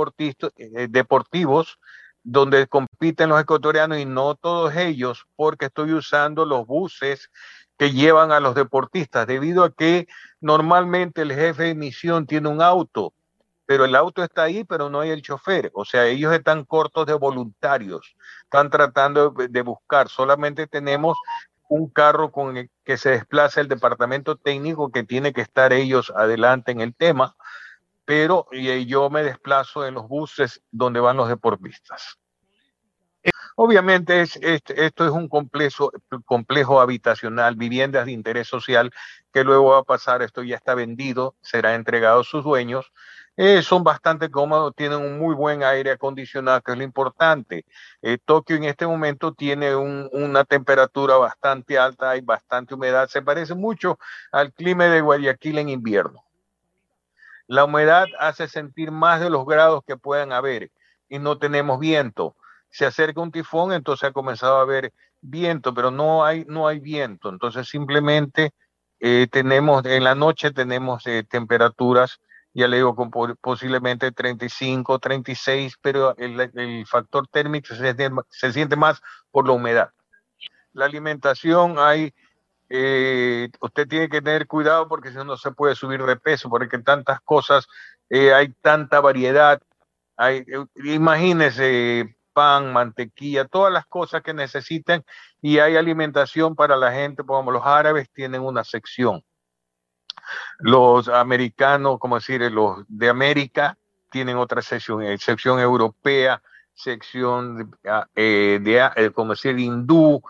eh, 0.58 0.88
deportivos 0.90 1.80
donde 2.24 2.68
compiten 2.68 3.30
los 3.30 3.42
ecuatorianos 3.42 4.00
y 4.00 4.06
no 4.06 4.36
todos 4.36 4.76
ellos, 4.76 5.26
porque 5.36 5.66
estoy 5.66 5.94
usando 5.94 6.46
los 6.46 6.66
buses 6.66 7.30
que 7.78 7.92
llevan 7.92 8.32
a 8.32 8.40
los 8.40 8.56
deportistas, 8.56 9.28
debido 9.28 9.64
a 9.64 9.72
que 9.72 10.08
normalmente 10.40 11.22
el 11.22 11.34
jefe 11.34 11.64
de 11.64 11.76
misión 11.76 12.26
tiene 12.26 12.48
un 12.50 12.62
auto, 12.62 13.14
pero 13.74 13.86
el 13.86 13.96
auto 13.96 14.24
está 14.24 14.44
ahí, 14.44 14.64
pero 14.64 14.88
no 14.92 15.00
hay 15.00 15.10
el 15.10 15.24
chofer. 15.24 15.72
O 15.74 15.84
sea, 15.84 16.06
ellos 16.06 16.32
están 16.32 16.64
cortos 16.64 17.08
de 17.08 17.14
voluntarios, 17.16 18.16
están 18.44 18.70
tratando 18.70 19.32
de 19.32 19.62
buscar. 19.64 20.10
Solamente 20.10 20.68
tenemos 20.68 21.18
un 21.70 21.90
carro 21.90 22.32
con 22.32 22.56
el 22.56 22.70
que 22.84 22.98
se 22.98 23.10
desplaza 23.10 23.62
el 23.62 23.68
departamento 23.68 24.36
técnico 24.36 24.92
que 24.92 25.04
tiene 25.04 25.34
que 25.34 25.42
estar 25.42 25.74
ellos 25.74 26.14
adelante 26.16 26.72
en 26.72 26.82
el 26.82 26.94
tema, 26.94 27.36
pero 28.06 28.46
yo 28.52 29.10
me 29.10 29.24
desplazo 29.24 29.88
en 29.88 29.96
los 29.96 30.08
buses 30.08 30.62
donde 30.70 31.00
van 31.00 31.18
los 31.18 31.28
deportistas. 31.28 32.20
Obviamente 33.56 34.22
es, 34.22 34.38
esto 34.42 35.06
es 35.06 35.12
un 35.12 35.28
complejo, 35.28 35.92
complejo 36.26 36.80
habitacional, 36.80 37.56
viviendas 37.56 38.06
de 38.06 38.12
interés 38.12 38.48
social, 38.48 38.92
que 39.34 39.44
luego 39.44 39.72
va 39.72 39.80
a 39.80 39.84
pasar, 39.84 40.22
esto 40.22 40.44
ya 40.44 40.58
está 40.58 40.76
vendido, 40.76 41.36
será 41.42 41.74
entregado 41.74 42.22
a 42.22 42.24
sus 42.24 42.44
dueños, 42.44 42.92
eh, 43.36 43.64
son 43.64 43.84
bastante 43.84 44.30
cómodos, 44.30 44.76
tienen 44.76 45.00
un 45.00 45.18
muy 45.18 45.34
buen 45.34 45.64
aire 45.64 45.92
acondicionado, 45.92 46.62
que 46.62 46.72
es 46.74 46.78
lo 46.78 46.84
importante. 46.84 47.66
Eh, 48.02 48.20
Tokio 48.24 48.56
en 48.56 48.66
este 48.66 48.86
momento 48.86 49.34
tiene 49.34 49.76
una 49.76 50.44
temperatura 50.44 51.18
bastante 51.18 51.80
alta, 51.80 52.12
hay 52.12 52.22
bastante 52.22 52.76
humedad, 52.76 53.08
se 53.08 53.24
parece 53.24 53.56
mucho 53.56 53.98
al 54.32 54.54
clima 54.54 54.86
de 54.86 55.02
Guayaquil 55.02 55.58
en 55.58 55.70
invierno. 55.70 56.24
La 57.48 57.66
humedad 57.66 58.06
hace 58.20 58.48
sentir 58.48 58.92
más 58.92 59.20
de 59.20 59.32
los 59.32 59.46
grados 59.46 59.84
que 59.86 59.98
puedan 59.98 60.32
haber 60.32 60.72
y 61.10 61.18
no 61.18 61.38
tenemos 61.40 61.80
viento. 61.80 62.36
Se 62.70 62.86
acerca 62.86 63.22
un 63.22 63.32
tifón, 63.32 63.74
entonces 63.74 64.10
ha 64.10 64.14
comenzado 64.14 64.58
a 64.58 64.62
haber 64.62 64.94
viento, 65.22 65.74
pero 65.74 65.90
no 65.90 66.24
hay, 66.24 66.46
no 66.48 66.68
hay 66.68 66.80
viento. 66.80 67.30
Entonces 67.30 67.68
simplemente 67.68 68.54
eh, 69.00 69.28
tenemos, 69.32 69.86
en 69.86 70.04
la 70.04 70.16
noche 70.16 70.52
tenemos 70.52 71.04
temperaturas 71.30 72.20
ya 72.54 72.68
le 72.68 72.78
digo, 72.78 72.96
con 72.96 73.10
posiblemente 73.42 74.12
35, 74.12 75.00
36, 75.00 75.78
pero 75.82 76.16
el, 76.18 76.86
factor 76.86 77.28
térmico 77.28 77.68
se 78.30 78.54
siente, 78.54 78.76
más 78.76 79.02
por 79.32 79.48
la 79.48 79.54
humedad. 79.54 79.90
La 80.74 80.86
alimentación 80.86 81.76
hay, 81.80 82.14
eh, 82.70 83.50
usted 83.60 83.88
tiene 83.88 84.10
que 84.10 84.22
tener 84.22 84.48
cuidado 84.48 84.88
porque 84.88 85.10
si 85.10 85.16
no, 85.16 85.24
no 85.24 85.38
se 85.38 85.52
puede 85.52 85.76
subir 85.76 86.04
de 86.04 86.16
peso, 86.16 86.50
porque 86.50 86.78
tantas 86.80 87.22
cosas, 87.22 87.68
eh, 88.10 88.34
hay 88.34 88.50
tanta 88.62 89.00
variedad. 89.02 89.62
Hay, 90.16 90.40
eh, 90.48 90.66
imagínese 90.84 92.16
pan, 92.34 92.72
mantequilla, 92.72 93.46
todas 93.46 93.74
las 93.74 93.86
cosas 93.88 94.22
que 94.22 94.34
necesiten 94.34 95.04
y 95.42 95.60
hay 95.60 95.76
alimentación 95.76 96.56
para 96.56 96.76
la 96.78 96.92
gente, 96.92 97.24
como 97.24 97.52
los 97.52 97.66
árabes 97.66 98.10
tienen 98.12 98.42
una 98.42 98.64
sección 98.64 99.24
los 100.60 101.08
americanos, 101.08 102.00
como 102.00 102.16
decir, 102.16 102.42
los 102.52 102.84
de 102.88 103.10
América 103.10 103.78
tienen 104.14 104.38
otra 104.38 104.62
sección, 104.62 105.02
eh, 105.02 105.18
sección 105.18 105.60
europea, 105.60 106.42
sección 106.76 107.76
ah, 107.90 108.08
eh, 108.16 108.60
de, 108.62 108.90
eh, 108.96 109.10
como 109.10 109.34
decir, 109.34 109.58
hindú, 109.58 110.22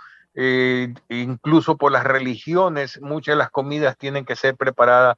incluso 1.10 1.78
por 1.78 1.92
las 1.92 2.06
religiones, 2.06 3.00
muchas 3.02 3.34
de 3.34 3.38
las 3.38 3.52
comidas 3.52 3.98
tienen 3.98 4.26
que 4.26 4.36
ser 4.36 4.56
preparadas 4.56 5.18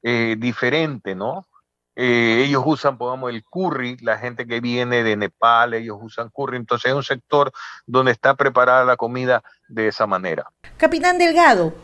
diferente, 0.00 1.14
¿no? 1.14 1.46
ellos 1.94 2.62
usan, 2.64 2.96
pongamos, 2.96 3.30
el 3.30 3.44
curry, 3.44 3.98
la 4.00 4.18
gente 4.18 4.46
que 4.46 4.60
viene 4.60 5.02
de 5.02 5.16
Nepal, 5.16 5.74
ellos 5.74 5.98
usan 6.00 6.30
curry, 6.30 6.56
entonces 6.56 6.90
es 6.90 6.96
un 6.96 7.04
sector 7.04 7.52
donde 7.86 8.12
está 8.12 8.34
preparada 8.34 8.84
la 8.84 8.96
comida 8.96 9.42
de 9.68 9.88
esa 9.88 10.06
manera. 10.06 10.50
Capitán 10.78 11.18
Delgado, 11.18 11.74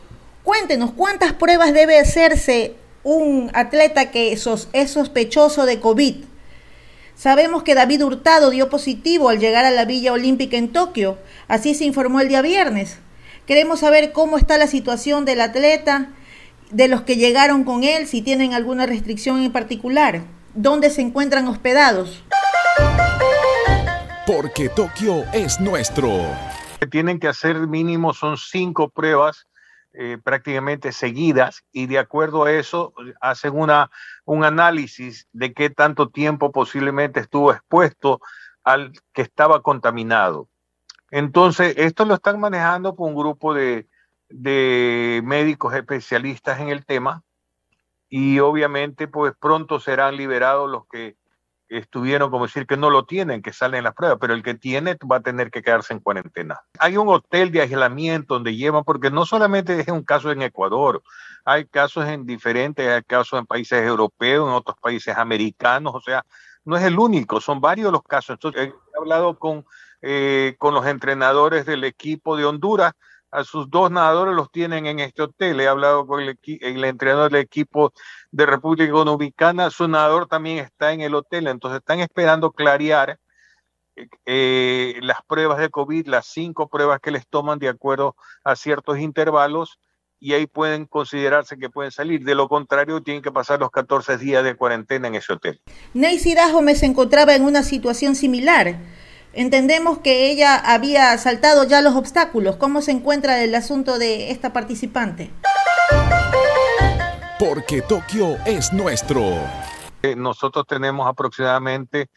Cuéntenos, 0.43 0.93
¿cuántas 0.93 1.35
pruebas 1.35 1.75
debe 1.75 1.99
hacerse 1.99 2.75
un 3.03 3.51
atleta 3.53 4.11
que 4.11 4.33
es 4.33 4.91
sospechoso 4.91 5.67
de 5.67 5.81
COVID? 5.81 6.25
Sabemos 7.15 7.63
que 7.63 7.75
David 7.75 8.03
Hurtado 8.03 8.49
dio 8.49 8.71
positivo 8.71 9.29
al 9.29 9.39
llegar 9.39 9.67
a 9.67 9.71
la 9.71 9.85
Villa 9.85 10.15
Olímpica 10.15 10.57
en 10.57 10.73
Tokio, 10.73 11.19
así 11.49 11.75
se 11.75 11.85
informó 11.85 12.21
el 12.21 12.29
día 12.29 12.41
viernes. 12.41 12.99
Queremos 13.45 13.81
saber 13.81 14.13
cómo 14.13 14.39
está 14.39 14.57
la 14.57 14.67
situación 14.67 15.27
del 15.27 15.43
atleta, 15.43 16.13
de 16.71 16.89
los 16.89 17.03
que 17.03 17.17
llegaron 17.17 17.65
con 17.65 17.85
él, 17.85 18.07
si 18.07 18.23
tienen 18.23 18.55
alguna 18.55 18.87
restricción 18.87 19.43
en 19.43 19.53
particular, 19.53 20.23
dónde 20.55 20.89
se 20.89 21.03
encuentran 21.03 21.49
hospedados. 21.49 22.23
Porque 24.27 24.71
Tokio 24.71 25.25
es 25.35 25.61
nuestro. 25.61 26.11
Tienen 26.91 27.19
que 27.19 27.29
hacer 27.29 27.67
mínimo 27.67 28.15
son 28.15 28.39
cinco 28.39 28.89
pruebas 28.89 29.47
eh, 29.93 30.19
prácticamente 30.23 30.93
seguidas 30.93 31.65
y 31.73 31.87
de 31.87 31.99
acuerdo 31.99 32.45
a 32.45 32.53
eso 32.53 32.95
hacen 33.21 33.59
una, 33.59 33.91
un 34.25 34.45
análisis 34.45 35.27
de 35.33 35.53
qué 35.53 35.71
tanto 35.71 36.11
tiempo 36.11 36.53
posiblemente 36.53 37.21
estuvo 37.21 37.53
expuesto 37.53 38.21
al 38.63 38.93
que 39.13 39.23
estaba 39.23 39.63
contaminado. 39.63 40.49
Entonces, 41.11 41.75
esto 41.77 42.05
lo 42.05 42.15
están 42.15 42.39
manejando 42.39 42.95
por 42.95 43.09
un 43.09 43.17
grupo 43.17 43.53
de, 43.53 43.89
de 44.29 45.23
médicos 45.25 45.75
especialistas 45.75 46.61
en 46.61 46.69
el 46.69 46.87
tema 46.87 47.25
y 48.09 48.39
obviamente 48.41 49.09
pues 49.09 49.35
pronto 49.39 49.81
serán 49.81 50.17
liberados 50.17 50.71
los 50.71 50.87
que 50.87 51.17
estuvieron 51.71 52.31
como 52.31 52.47
decir 52.47 52.67
que 52.67 52.77
no 52.77 52.91
lo 52.91 53.05
tienen, 53.05 53.43
que 53.43 53.53
salen 53.53 53.85
las 53.85 53.95
pruebas, 53.95 54.19
pero 54.21 54.35
el 54.35 54.43
que 54.43 54.55
tiene 54.55 54.97
va 55.11 55.17
a 55.17 55.21
tener 55.21 55.51
que 55.51 55.63
quedarse 55.63 55.95
en 55.95 56.01
cuarentena. 56.01 56.61
Hay 56.79 56.97
un 56.97 57.09
hotel 57.09 57.53
de 57.53 57.63
aislamiento 57.63 58.35
donde 58.35 58.57
llevan, 58.57 58.85
porque 58.85 59.11
no 59.11 59.25
solamente 59.25 59.81
es 59.81 59.89
un 59.89 60.03
caso 60.03 60.33
en 60.33 60.43
Ecuador, 60.43 61.03
hay 61.45 61.65
casos 61.67 62.07
en 62.07 62.27
diferentes, 62.27 62.87
hay 62.87 63.03
casos 63.03 63.39
en 63.39 63.47
países 63.47 63.83
europeos, 63.83 64.49
en 64.49 64.55
otros 64.55 64.77
países 64.81 65.17
americanos, 65.17 65.95
o 65.95 66.01
sea, 66.01 66.25
no 66.65 66.77
es 66.77 66.83
el 66.83 66.99
único, 66.99 67.41
son 67.41 67.61
varios 67.61 67.93
los 67.93 68.03
casos. 68.03 68.35
Entonces, 68.35 68.69
he 68.69 68.99
hablado 68.99 69.39
con, 69.39 69.65
eh, 70.03 70.57
con 70.59 70.75
los 70.75 70.87
entrenadores 70.87 71.65
del 71.67 71.85
equipo 71.85 72.37
de 72.37 72.45
Honduras, 72.45 72.93
a 73.31 73.45
sus 73.45 73.71
dos 73.71 73.91
nadadores 73.91 74.35
los 74.35 74.51
tienen 74.51 74.87
en 74.87 75.01
este 75.01 75.23
hotel. 75.23 75.61
He 75.61 75.69
hablado 75.69 76.07
con 76.07 76.21
el, 76.21 76.39
entrenador 76.85 77.31
del 77.31 77.43
equipo 77.43 77.93
de 78.31 78.47
República 78.47 78.93
Dominicana, 78.93 79.71
su 79.71 79.89
nadador 79.89 80.27
también 80.27 80.59
está 80.59 80.93
en 80.93 81.01
el 81.01 81.15
hotel, 81.15 81.47
entonces 81.47 81.81
están 81.81 82.01
esperando 82.01 82.53
clarear 82.53 83.19
eh, 84.25 84.95
las 85.03 85.19
pruebas 85.27 85.59
de 85.59 85.69
COVID, 85.69 86.07
las 86.07 86.27
cinco 86.27 86.69
pruebas 86.69 87.01
que 87.01 87.11
les 87.11 87.27
toman 87.27 87.59
de 87.59 87.69
acuerdo 87.69 88.17
a 88.45 88.57
ciertos 88.57 88.99
intervalos 88.99 89.79
y 90.21 90.35
ahí 90.35 90.47
pueden 90.47 90.85
considerarse 90.87 91.57
que 91.57 91.71
pueden 91.71 91.91
salir. 91.91 92.23
De 92.25 92.35
lo 92.35 92.47
contrario, 92.49 93.03
tienen 93.03 93.23
que 93.23 93.33
pasar 93.33 93.59
los 93.59 93.71
14 93.71 94.19
días 94.19 94.45
de 94.45 94.55
cuarentena 94.55 95.09
en 95.09 95.15
ese 95.15 95.33
hotel. 95.33 95.61
Se 96.75 96.87
encontraba 96.87 97.35
en 97.35 97.45
una 97.45 97.63
situación 97.63 98.15
similar. 98.15 98.77
Entendemos 99.33 99.99
que 99.99 100.31
ella 100.31 100.57
había 100.57 101.17
saltado 101.17 101.65
ya 101.65 101.83
los 101.83 101.95
obstáculos. 101.95 102.57
¿Cómo 102.57 102.83
se 102.83 102.91
encuentra 102.91 103.43
el 103.45 103.55
asunto 103.55 103.99
de 103.99 104.33
esta 104.33 104.53
participante? 104.53 105.31
Porque 107.39 107.81
Tokio 107.81 108.37
es 108.45 108.73
nuestro. 108.73 109.23
Eh, 110.03 110.17
nosotros 110.17 110.67
tenemos 110.67 111.09
aproximadamente 111.09 112.09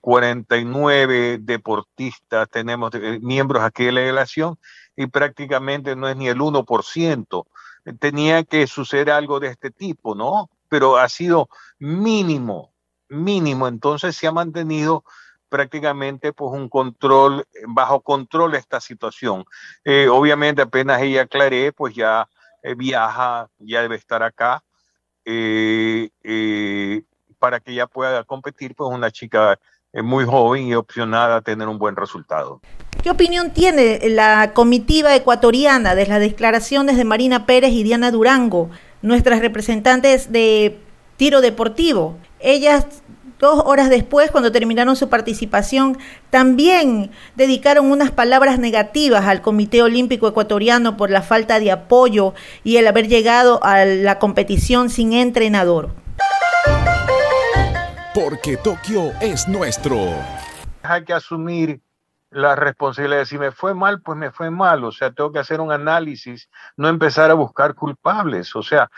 49 0.00 1.34
eh, 1.34 1.38
deportistas, 1.40 2.48
tenemos 2.48 2.92
eh, 2.94 3.20
miembros 3.22 3.62
aquí 3.62 3.84
de 3.84 3.92
la 3.92 4.00
delegación 4.00 4.58
y 4.96 5.06
prácticamente 5.06 5.94
no 5.94 6.08
es 6.08 6.16
ni 6.16 6.28
el 6.28 6.38
1%. 6.38 7.46
Tenía 8.00 8.42
que 8.42 8.66
suceder 8.66 9.10
algo 9.10 9.38
de 9.38 9.48
este 9.48 9.70
tipo, 9.70 10.14
¿no? 10.14 10.48
Pero 10.68 10.96
ha 10.96 11.08
sido 11.08 11.48
mínimo, 11.78 12.72
mínimo. 13.08 13.68
Entonces 13.68 14.16
se 14.16 14.26
ha 14.26 14.32
mantenido 14.32 15.04
prácticamente 15.52 16.32
pues 16.32 16.50
un 16.50 16.66
control, 16.70 17.44
bajo 17.68 18.00
control 18.00 18.54
esta 18.54 18.80
situación. 18.80 19.44
Eh, 19.84 20.08
obviamente 20.08 20.62
apenas 20.62 21.02
ella 21.02 21.22
aclaré, 21.22 21.72
pues 21.72 21.94
ya 21.94 22.26
eh, 22.62 22.74
viaja, 22.74 23.50
ya 23.58 23.82
debe 23.82 23.96
estar 23.96 24.22
acá, 24.22 24.64
eh, 25.26 26.08
para 27.38 27.60
que 27.60 27.72
ella 27.72 27.86
pueda 27.86 28.24
competir, 28.24 28.74
pues 28.74 28.88
una 28.90 29.10
chica 29.10 29.58
muy 29.92 30.24
joven 30.24 30.68
y 30.68 30.74
opcionada 30.74 31.36
a 31.36 31.40
tener 31.42 31.68
un 31.68 31.78
buen 31.78 31.96
resultado. 31.96 32.62
¿Qué 33.02 33.10
opinión 33.10 33.50
tiene 33.50 34.00
la 34.08 34.54
comitiva 34.54 35.14
ecuatoriana 35.14 35.94
de 35.94 36.06
las 36.06 36.20
declaraciones 36.20 36.96
de 36.96 37.04
Marina 37.04 37.44
Pérez 37.44 37.72
y 37.72 37.82
Diana 37.82 38.10
Durango, 38.10 38.70
nuestras 39.02 39.40
representantes 39.40 40.32
de 40.32 40.80
tiro 41.18 41.42
deportivo? 41.42 42.16
Ellas 42.40 43.02
dos 43.42 43.60
horas 43.66 43.90
después, 43.90 44.30
cuando 44.30 44.52
terminaron 44.52 44.94
su 44.94 45.08
participación, 45.08 45.98
también 46.30 47.10
dedicaron 47.34 47.90
unas 47.90 48.12
palabras 48.12 48.60
negativas 48.60 49.26
al 49.26 49.42
Comité 49.42 49.82
Olímpico 49.82 50.28
Ecuatoriano 50.28 50.96
por 50.96 51.10
la 51.10 51.22
falta 51.22 51.58
de 51.58 51.72
apoyo 51.72 52.34
y 52.62 52.76
el 52.76 52.86
haber 52.86 53.08
llegado 53.08 53.58
a 53.64 53.84
la 53.84 54.20
competición 54.20 54.90
sin 54.90 55.12
entrenador. 55.12 55.90
Porque 58.14 58.56
Tokio 58.58 59.10
es 59.20 59.48
nuestro. 59.48 59.98
Hay 60.84 61.04
que 61.04 61.12
asumir 61.12 61.80
la 62.30 62.54
responsabilidad. 62.54 63.24
Si 63.24 63.38
me 63.38 63.50
fue 63.50 63.74
mal, 63.74 64.02
pues 64.02 64.16
me 64.16 64.30
fue 64.30 64.50
mal. 64.50 64.84
O 64.84 64.92
sea, 64.92 65.10
tengo 65.10 65.32
que 65.32 65.40
hacer 65.40 65.60
un 65.60 65.72
análisis, 65.72 66.48
no 66.76 66.88
empezar 66.88 67.32
a 67.32 67.34
buscar 67.34 67.74
culpables. 67.74 68.54
O 68.54 68.62
sea, 68.62 68.88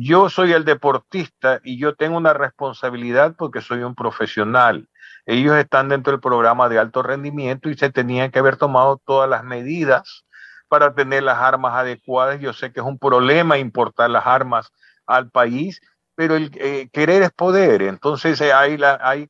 yo 0.00 0.30
soy 0.30 0.52
el 0.52 0.64
deportista 0.64 1.60
y 1.64 1.76
yo 1.76 1.96
tengo 1.96 2.16
una 2.16 2.32
responsabilidad 2.32 3.34
porque 3.36 3.60
soy 3.60 3.82
un 3.82 3.96
profesional. 3.96 4.88
Ellos 5.26 5.56
están 5.56 5.88
dentro 5.88 6.12
del 6.12 6.20
programa 6.20 6.68
de 6.68 6.78
alto 6.78 7.02
rendimiento 7.02 7.68
y 7.68 7.76
se 7.76 7.90
tenían 7.90 8.30
que 8.30 8.38
haber 8.38 8.56
tomado 8.56 9.02
todas 9.04 9.28
las 9.28 9.42
medidas 9.42 10.24
para 10.68 10.94
tener 10.94 11.24
las 11.24 11.38
armas 11.38 11.74
adecuadas. 11.74 12.38
Yo 12.38 12.52
sé 12.52 12.72
que 12.72 12.78
es 12.78 12.86
un 12.86 12.96
problema 12.96 13.58
importar 13.58 14.08
las 14.08 14.24
armas 14.24 14.70
al 15.04 15.30
país, 15.30 15.80
pero 16.18 16.34
el 16.34 16.50
eh, 16.56 16.88
querer 16.92 17.22
es 17.22 17.30
poder. 17.30 17.80
Entonces 17.82 18.40
eh, 18.40 18.52
hay, 18.52 18.76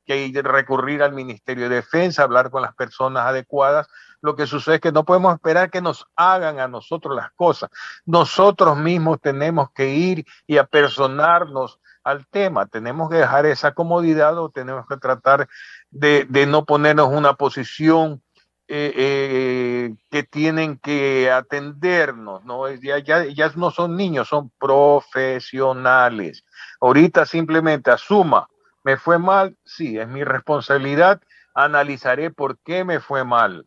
que 0.07 0.40
recurrir 0.42 1.02
al 1.02 1.12
Ministerio 1.12 1.68
de 1.68 1.75
Defensa, 1.75 2.23
hablar 2.23 2.50
con 2.50 2.62
las 2.62 2.75
personas 2.75 3.26
adecuadas. 3.26 3.88
Lo 4.23 4.35
que 4.35 4.47
sucede 4.47 4.76
es 4.76 4.80
que 4.80 4.90
no 4.90 5.04
podemos 5.04 5.35
esperar 5.35 5.71
que 5.71 5.83
nos 5.83 6.07
hagan 6.16 6.61
a 6.61 6.66
nosotros 6.66 7.14
las 7.14 7.30
cosas. 7.33 7.68
Nosotros 8.07 8.78
mismos 8.78 9.21
tenemos 9.21 9.71
que 9.73 9.90
ir 9.90 10.25
y 10.47 10.57
apersonarnos 10.57 11.79
al 12.05 12.27
tema. 12.27 12.64
Tenemos 12.64 13.11
que 13.11 13.16
dejar 13.16 13.44
esa 13.44 13.74
comodidad 13.74 14.38
o 14.38 14.48
tenemos 14.48 14.87
que 14.88 14.96
tratar 14.96 15.46
de, 15.90 16.24
de 16.31 16.46
no 16.46 16.64
ponernos 16.64 17.09
una 17.12 17.35
posición 17.35 18.22
eh, 18.70 18.92
eh, 18.96 19.94
que 20.11 20.24
tienen 20.24 20.76
que 20.76 21.31
atendernos, 21.31 22.44
¿no? 22.44 22.68
Ya, 22.74 22.98
ya, 22.98 23.24
ya 23.24 23.50
no 23.57 23.70
son 23.70 23.96
niños, 23.96 24.28
son 24.28 24.50
profesionales. 24.61 26.44
Ahorita 26.78 27.24
simplemente 27.24 27.90
asuma, 27.90 28.46
me 28.85 28.98
fue 28.98 29.18
mal, 29.18 29.57
sí, 29.64 29.98
es 29.98 30.07
mi 30.07 30.22
responsabilidad, 30.22 31.22
analizaré 31.54 32.31
por 32.31 32.59
qué 32.59 32.85
me 32.85 33.00
fue 33.00 33.24
mal, 33.24 33.66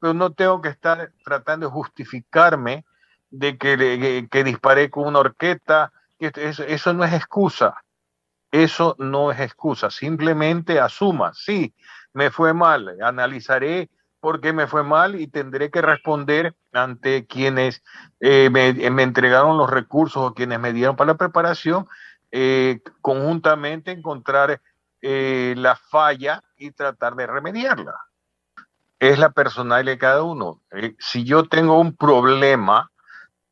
pero 0.00 0.14
no 0.14 0.32
tengo 0.32 0.60
que 0.60 0.70
estar 0.70 1.12
tratando 1.24 1.66
de 1.66 1.72
justificarme 1.72 2.84
de 3.30 3.56
que, 3.56 4.26
que, 4.28 4.44
disparé 4.44 4.90
con 4.90 5.06
una 5.06 5.20
orquesta, 5.20 5.92
que 6.18 6.32
eso, 6.34 6.64
eso 6.64 6.92
no 6.92 7.04
es 7.04 7.12
excusa, 7.12 7.76
eso 8.50 8.96
no 8.98 9.30
es 9.30 9.38
excusa, 9.38 9.90
simplemente 9.90 10.80
asuma, 10.80 11.32
sí, 11.34 11.72
me 12.12 12.32
fue 12.32 12.52
mal, 12.52 12.96
analizaré 13.00 13.88
porque 14.20 14.52
me 14.52 14.66
fue 14.66 14.84
mal 14.84 15.18
y 15.18 15.26
tendré 15.26 15.70
que 15.70 15.82
responder 15.82 16.54
ante 16.72 17.26
quienes 17.26 17.82
eh, 18.20 18.50
me, 18.50 18.68
entregaron 19.02 19.56
los 19.56 19.70
recursos 19.70 20.22
o 20.22 20.34
quienes 20.34 20.60
me 20.60 20.72
dieron 20.72 20.96
para 20.96 21.12
la 21.12 21.18
preparación, 21.18 21.88
eh, 22.30 22.80
conjuntamente 23.00 23.90
encontrar 23.90 24.60
eh, 25.02 25.54
la 25.56 25.76
falla 25.76 26.42
y 26.56 26.70
tratar 26.70 27.16
de 27.16 27.26
remediarla. 27.26 27.94
Es 28.98 29.18
la 29.18 29.30
personalidad 29.30 29.92
de 29.92 29.98
cada 29.98 30.22
uno. 30.22 30.60
si 30.98 31.24
yo 31.24 31.48
tengo 31.48 31.80
un 31.80 31.96
problema, 31.96 32.90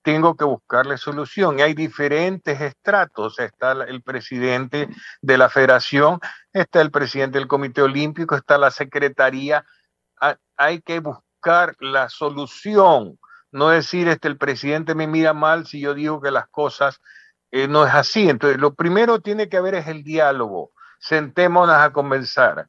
tengo 0.03 0.37
que 0.37 0.45
buscarle 0.45 0.99
solución. 0.99 1.59
Y 1.59 1.63
hay 1.63 1.75
diferentes 1.75 2.61
estratos. 2.61 3.39
Está 3.39 3.73
el 3.73 4.03
presidente 4.03 4.89
de 5.23 5.39
la 5.39 5.49
federación, 5.49 6.21
está 6.53 6.83
el 6.83 6.91
presidente 6.91 7.39
del 7.39 7.49
Comité 7.49 7.81
Olímpico, 7.81 8.35
está 8.35 8.59
la 8.59 8.71
Secretaría 8.71 9.65
hay 10.57 10.81
que 10.83 11.01
buscar 11.01 11.77
la 11.81 12.09
solución, 12.09 13.19
no 13.51 13.69
decir, 13.69 14.09
este, 14.09 14.29
el 14.29 14.37
presidente 14.37 14.95
me 14.95 15.07
mira 15.07 15.33
mal 15.33 15.67
si 15.67 15.81
yo 15.81 15.95
digo 15.95 16.21
que 16.21 16.31
las 16.31 16.49
cosas 16.49 17.01
eh, 17.51 17.69
no 17.69 17.87
es 17.87 17.95
así. 17.95 18.29
Entonces, 18.29 18.59
lo 18.59 18.75
primero 18.75 19.21
tiene 19.21 19.49
que 19.49 19.57
haber 19.57 19.75
es 19.75 19.87
el 19.87 20.05
diálogo. 20.05 20.73
Sentémonos 20.99 21.77
a 21.77 21.93
conversar, 21.93 22.69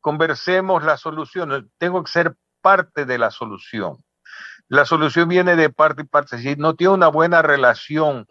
conversemos 0.00 0.84
la 0.84 0.96
solución. 0.96 1.70
Tengo 1.78 2.04
que 2.04 2.10
ser 2.10 2.36
parte 2.60 3.04
de 3.06 3.18
la 3.18 3.30
solución. 3.30 4.04
La 4.68 4.84
solución 4.84 5.28
viene 5.28 5.56
de 5.56 5.70
parte 5.70 6.02
y 6.02 6.06
parte. 6.06 6.38
Si 6.38 6.56
no 6.56 6.74
tiene 6.74 6.94
una 6.94 7.08
buena 7.08 7.42
relación 7.42 8.26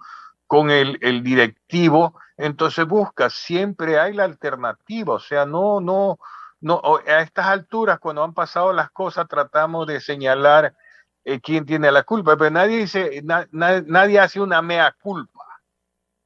con 0.48 0.72
el, 0.72 0.98
el 1.02 1.24
directivo, 1.24 2.20
entonces 2.38 2.86
busca, 2.86 3.30
siempre 3.30 4.00
hay 4.00 4.14
la 4.14 4.24
alternativa. 4.24 5.16
O 5.16 5.20
sea, 5.20 5.46
no, 5.46 5.82
no, 5.82 6.18
no, 6.62 6.82
a 7.08 7.22
estas 7.22 7.48
alturas, 7.48 8.00
cuando 8.00 8.24
han 8.24 8.34
pasado 8.34 8.72
las 8.72 8.92
cosas, 8.92 9.28
tratamos 9.28 9.88
de 9.88 10.00
señalar 10.00 10.76
eh, 11.24 11.40
quién 11.42 11.66
tiene 11.66 11.92
la 11.92 12.04
culpa, 12.04 12.38
pero 12.38 12.52
nadie 12.52 12.78
dice, 12.78 13.24
nadie 13.52 14.20
hace 14.20 14.40
una 14.40 14.62
mea 14.62 14.96
culpa. 15.02 15.42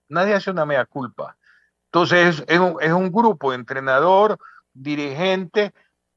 Nadie 0.10 0.36
hace 0.36 0.52
una 0.52 0.65
mea 0.65 0.86
culpa. 0.86 1.38
Entonces 1.86 2.43
es, 2.48 2.60
un, 2.60 3.12
grupo, 3.12 3.54
entrenador, 3.54 4.38
dirigente 4.74 5.74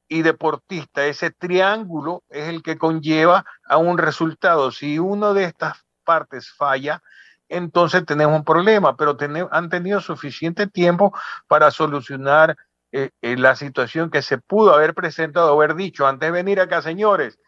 y 0.09 0.21
deportista. 0.21 1.05
Ese 1.05 1.31
triángulo 1.31 2.23
es 2.27 2.49
el 2.49 2.61
que 2.61 2.77
conlleva 2.77 3.45
a 3.65 3.77
un 3.77 3.97
resultado. 3.97 4.71
Si 4.71 4.99
uno 4.99 5.33
de 5.33 5.45
estas 5.45 5.85
partes 6.03 6.51
falla, 6.51 7.01
entonces 7.47 8.05
tenemos 8.05 8.35
un 8.35 8.43
problema, 8.43 8.97
pero 8.97 9.17
han 9.51 9.69
tenido 9.69 10.01
suficiente 10.01 10.67
tiempo 10.67 11.13
para 11.47 11.71
solucionar 11.71 12.57
eh, 12.91 13.11
eh, 13.21 13.37
la 13.37 13.55
situación 13.55 14.09
que 14.09 14.21
se 14.21 14.37
pudo 14.37 14.73
haber 14.73 14.93
presentado, 14.93 15.53
haber 15.53 15.75
dicho 15.75 16.07
antes 16.07 16.27
de 16.27 16.31
venir 16.31 16.59
acá, 16.59 16.81
señores, 16.81 17.39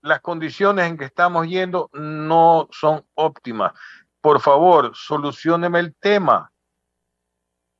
las 0.00 0.20
condiciones 0.20 0.86
en 0.86 0.98
que 0.98 1.04
estamos 1.04 1.46
yendo 1.46 1.88
no 1.92 2.68
son 2.72 3.04
óptimas. 3.14 3.72
Por 4.20 4.40
favor, 4.40 4.92
solucioneme 4.94 5.78
el 5.78 5.94
tema. 5.94 6.50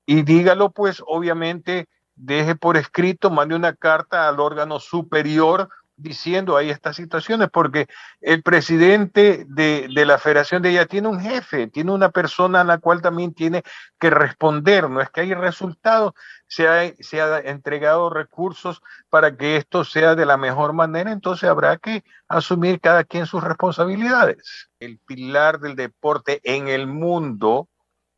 Y 0.06 0.22
dígalo, 0.22 0.70
pues, 0.70 1.02
obviamente, 1.06 1.88
deje 2.14 2.54
por 2.54 2.76
escrito, 2.76 3.30
mande 3.30 3.56
una 3.56 3.74
carta 3.74 4.28
al 4.28 4.38
órgano 4.38 4.78
superior 4.78 5.68
diciendo 6.02 6.56
ahí 6.56 6.70
estas 6.70 6.96
situaciones, 6.96 7.48
porque 7.50 7.86
el 8.20 8.42
presidente 8.42 9.44
de, 9.48 9.88
la 9.88 10.18
federación 10.18 10.62
de 10.62 10.70
ella 10.70 10.86
tiene 10.86 11.08
un 11.08 11.20
jefe, 11.20 11.68
tiene 11.68 11.92
una 11.92 12.10
persona 12.10 12.62
a 12.62 12.64
la 12.64 12.78
cual 12.78 13.00
también 13.00 13.32
tiene 13.32 13.62
que 13.98 14.10
responder, 14.10 14.90
no 14.90 15.00
es 15.00 15.10
que 15.10 15.22
hay 15.22 15.34
resultados, 15.34 16.12
se 16.46 16.68
ha, 16.68 16.92
se 17.00 17.20
ha 17.20 17.38
entregado 17.38 18.10
recursos 18.10 18.82
para 19.08 19.36
que 19.36 19.56
esto 19.56 19.84
sea 19.84 20.14
de 20.14 20.26
la 20.26 20.36
mejor 20.36 20.72
manera, 20.72 21.12
entonces 21.12 21.48
habrá 21.48 21.76
que 21.78 22.04
asumir 22.28 22.80
cada 22.80 23.04
quien 23.04 23.26
sus 23.26 23.42
responsabilidades. 23.42 24.68
El 24.80 24.98
pilar 24.98 25.60
del 25.60 25.76
deporte 25.76 26.40
en 26.44 26.68
el 26.68 26.86
mundo, 26.86 27.68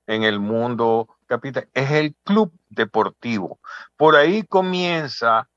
en 0.07 0.23
el 0.23 0.41
mundo 0.41 1.09
capital, 1.27 1.69
es 1.75 1.91
el 1.91 2.15
club 2.25 2.53
deportivo. 2.69 3.61
Por 3.97 4.17
ahí 4.17 4.43
comienza 4.43 5.49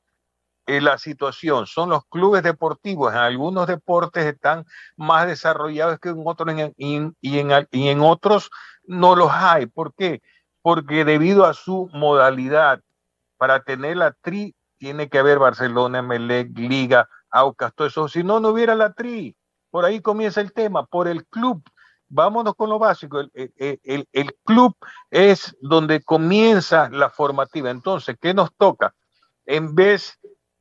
la 0.67 0.97
situación. 0.97 1.65
Son 1.65 1.89
los 1.89 2.05
clubes 2.05 2.43
deportivos. 2.43 3.13
En 3.13 3.19
algunos 3.19 3.67
deportes 3.67 4.25
están 4.25 4.65
más 4.95 5.27
desarrollados 5.27 5.99
que 5.99 6.09
en 6.09 6.21
otros 6.25 6.53
y, 6.77 6.95
en, 6.95 7.15
y 7.21 7.87
en 7.87 8.01
otros 8.01 8.49
no 8.83 9.15
los 9.15 9.31
hay. 9.31 9.67
¿Por 9.67 9.93
qué? 9.93 10.21
Porque 10.61 11.05
debido 11.05 11.45
a 11.45 11.53
su 11.53 11.89
modalidad, 11.93 12.81
para 13.37 13.63
tener 13.63 13.97
la 13.97 14.11
tri, 14.11 14.55
tiene 14.77 15.09
que 15.09 15.19
haber 15.19 15.39
Barcelona, 15.39 16.01
Melec, 16.01 16.57
Liga, 16.57 17.07
Aucas, 17.29 17.73
todo 17.75 17.87
eso. 17.87 18.07
Si 18.07 18.23
no, 18.23 18.39
no 18.39 18.49
hubiera 18.49 18.75
la 18.75 18.93
tri. 18.93 19.35
Por 19.69 19.85
ahí 19.85 20.01
comienza 20.01 20.41
el 20.41 20.53
tema, 20.53 20.85
por 20.85 21.07
el 21.07 21.25
club. 21.27 21.63
Vámonos 22.09 22.55
con 22.55 22.69
lo 22.69 22.79
básico. 22.79 23.19
El, 23.19 23.31
el, 23.55 24.07
el, 24.11 24.35
club 24.43 24.75
es 25.11 25.55
donde 25.61 26.01
comienza 26.01 26.89
la 26.89 27.09
formativa. 27.09 27.69
Entonces, 27.69 28.15
¿qué 28.19 28.33
nos 28.33 28.53
toca? 28.55 28.93
En 29.45 29.75
vez 29.75 30.17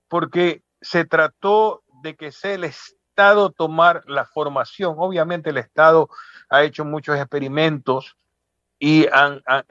porque 0.09 0.63
se 0.81 1.05
trató 1.05 1.83
de 2.03 2.17
que 2.17 2.33
sea 2.33 2.55
el 2.55 2.65
Estado 2.65 3.51
tomar 3.51 4.03
la 4.07 4.25
formación. 4.25 4.95
Obviamente 4.99 5.51
el 5.51 5.59
Estado 5.59 6.09
ha 6.49 6.63
hecho 6.63 6.85
muchos 6.85 7.17
experimentos 7.17 8.17
y 8.79 9.07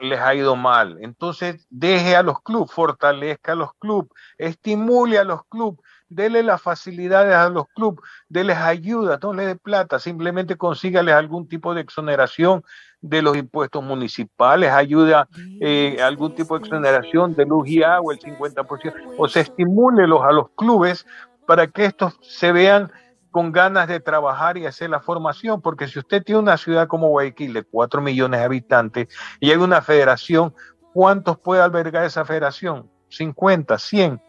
les 0.00 0.20
ha 0.20 0.34
ido 0.34 0.56
mal. 0.56 0.98
Entonces, 1.00 1.66
deje 1.70 2.16
a 2.16 2.22
los 2.22 2.42
clubes, 2.42 2.72
fortalezca 2.72 3.52
a 3.52 3.56
los 3.56 3.72
clubes, 3.74 4.10
estimule 4.36 5.18
a 5.18 5.24
los 5.24 5.44
clubes, 5.46 5.80
dele 6.08 6.42
las 6.42 6.62
facilidades 6.62 7.34
a 7.34 7.48
los 7.48 7.66
clubes, 7.74 8.00
déles 8.28 8.56
ayuda, 8.58 9.18
no 9.22 9.32
le 9.32 9.46
dé 9.46 9.56
plata, 9.56 9.98
simplemente 9.98 10.56
consígales 10.56 11.14
algún 11.14 11.48
tipo 11.48 11.74
de 11.74 11.80
exoneración 11.80 12.62
de 13.00 13.22
los 13.22 13.36
impuestos 13.36 13.82
municipales, 13.82 14.70
ayuda 14.70 15.28
eh, 15.60 15.98
algún 16.02 16.34
tipo 16.34 16.58
de 16.58 16.64
exoneración 16.64 17.34
de 17.34 17.44
luz 17.44 17.68
y 17.68 17.82
agua, 17.82 18.14
el 18.14 18.20
50%, 18.20 19.14
o 19.18 19.28
se 19.28 19.40
estimúlelos 19.40 20.22
a 20.22 20.32
los 20.32 20.50
clubes 20.50 21.06
para 21.46 21.66
que 21.66 21.84
estos 21.84 22.18
se 22.22 22.52
vean 22.52 22.90
con 23.30 23.52
ganas 23.52 23.86
de 23.86 24.00
trabajar 24.00 24.56
y 24.56 24.64
hacer 24.64 24.88
la 24.88 25.00
formación, 25.00 25.60
porque 25.60 25.88
si 25.88 25.98
usted 25.98 26.22
tiene 26.22 26.40
una 26.40 26.56
ciudad 26.56 26.88
como 26.88 27.08
Guayaquil 27.08 27.52
de 27.52 27.64
4 27.64 28.00
millones 28.00 28.40
de 28.40 28.46
habitantes 28.46 29.08
y 29.40 29.50
hay 29.50 29.58
una 29.58 29.82
federación, 29.82 30.54
¿cuántos 30.94 31.38
puede 31.38 31.60
albergar 31.60 32.04
esa 32.04 32.24
federación? 32.24 32.90
50, 33.10 33.78
100 33.78 34.20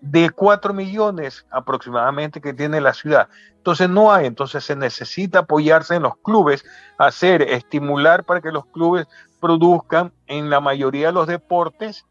de 0.00 0.30
4 0.30 0.74
millones 0.74 1.46
aproximadamente 1.50 2.40
que 2.40 2.52
tiene 2.52 2.80
la 2.80 2.94
ciudad. 2.94 3.28
Entonces 3.56 3.88
no 3.88 4.12
hay, 4.12 4.26
entonces 4.26 4.64
se 4.64 4.76
necesita 4.76 5.40
apoyarse 5.40 5.96
en 5.96 6.02
los 6.02 6.16
clubes, 6.18 6.64
hacer, 6.98 7.42
estimular 7.42 8.24
para 8.24 8.40
que 8.40 8.52
los 8.52 8.66
clubes 8.66 9.06
produzcan 9.40 10.12
en 10.26 10.50
la 10.50 10.60
mayoría 10.60 11.08
de 11.08 11.12
los 11.12 11.26
deportes, 11.26 12.04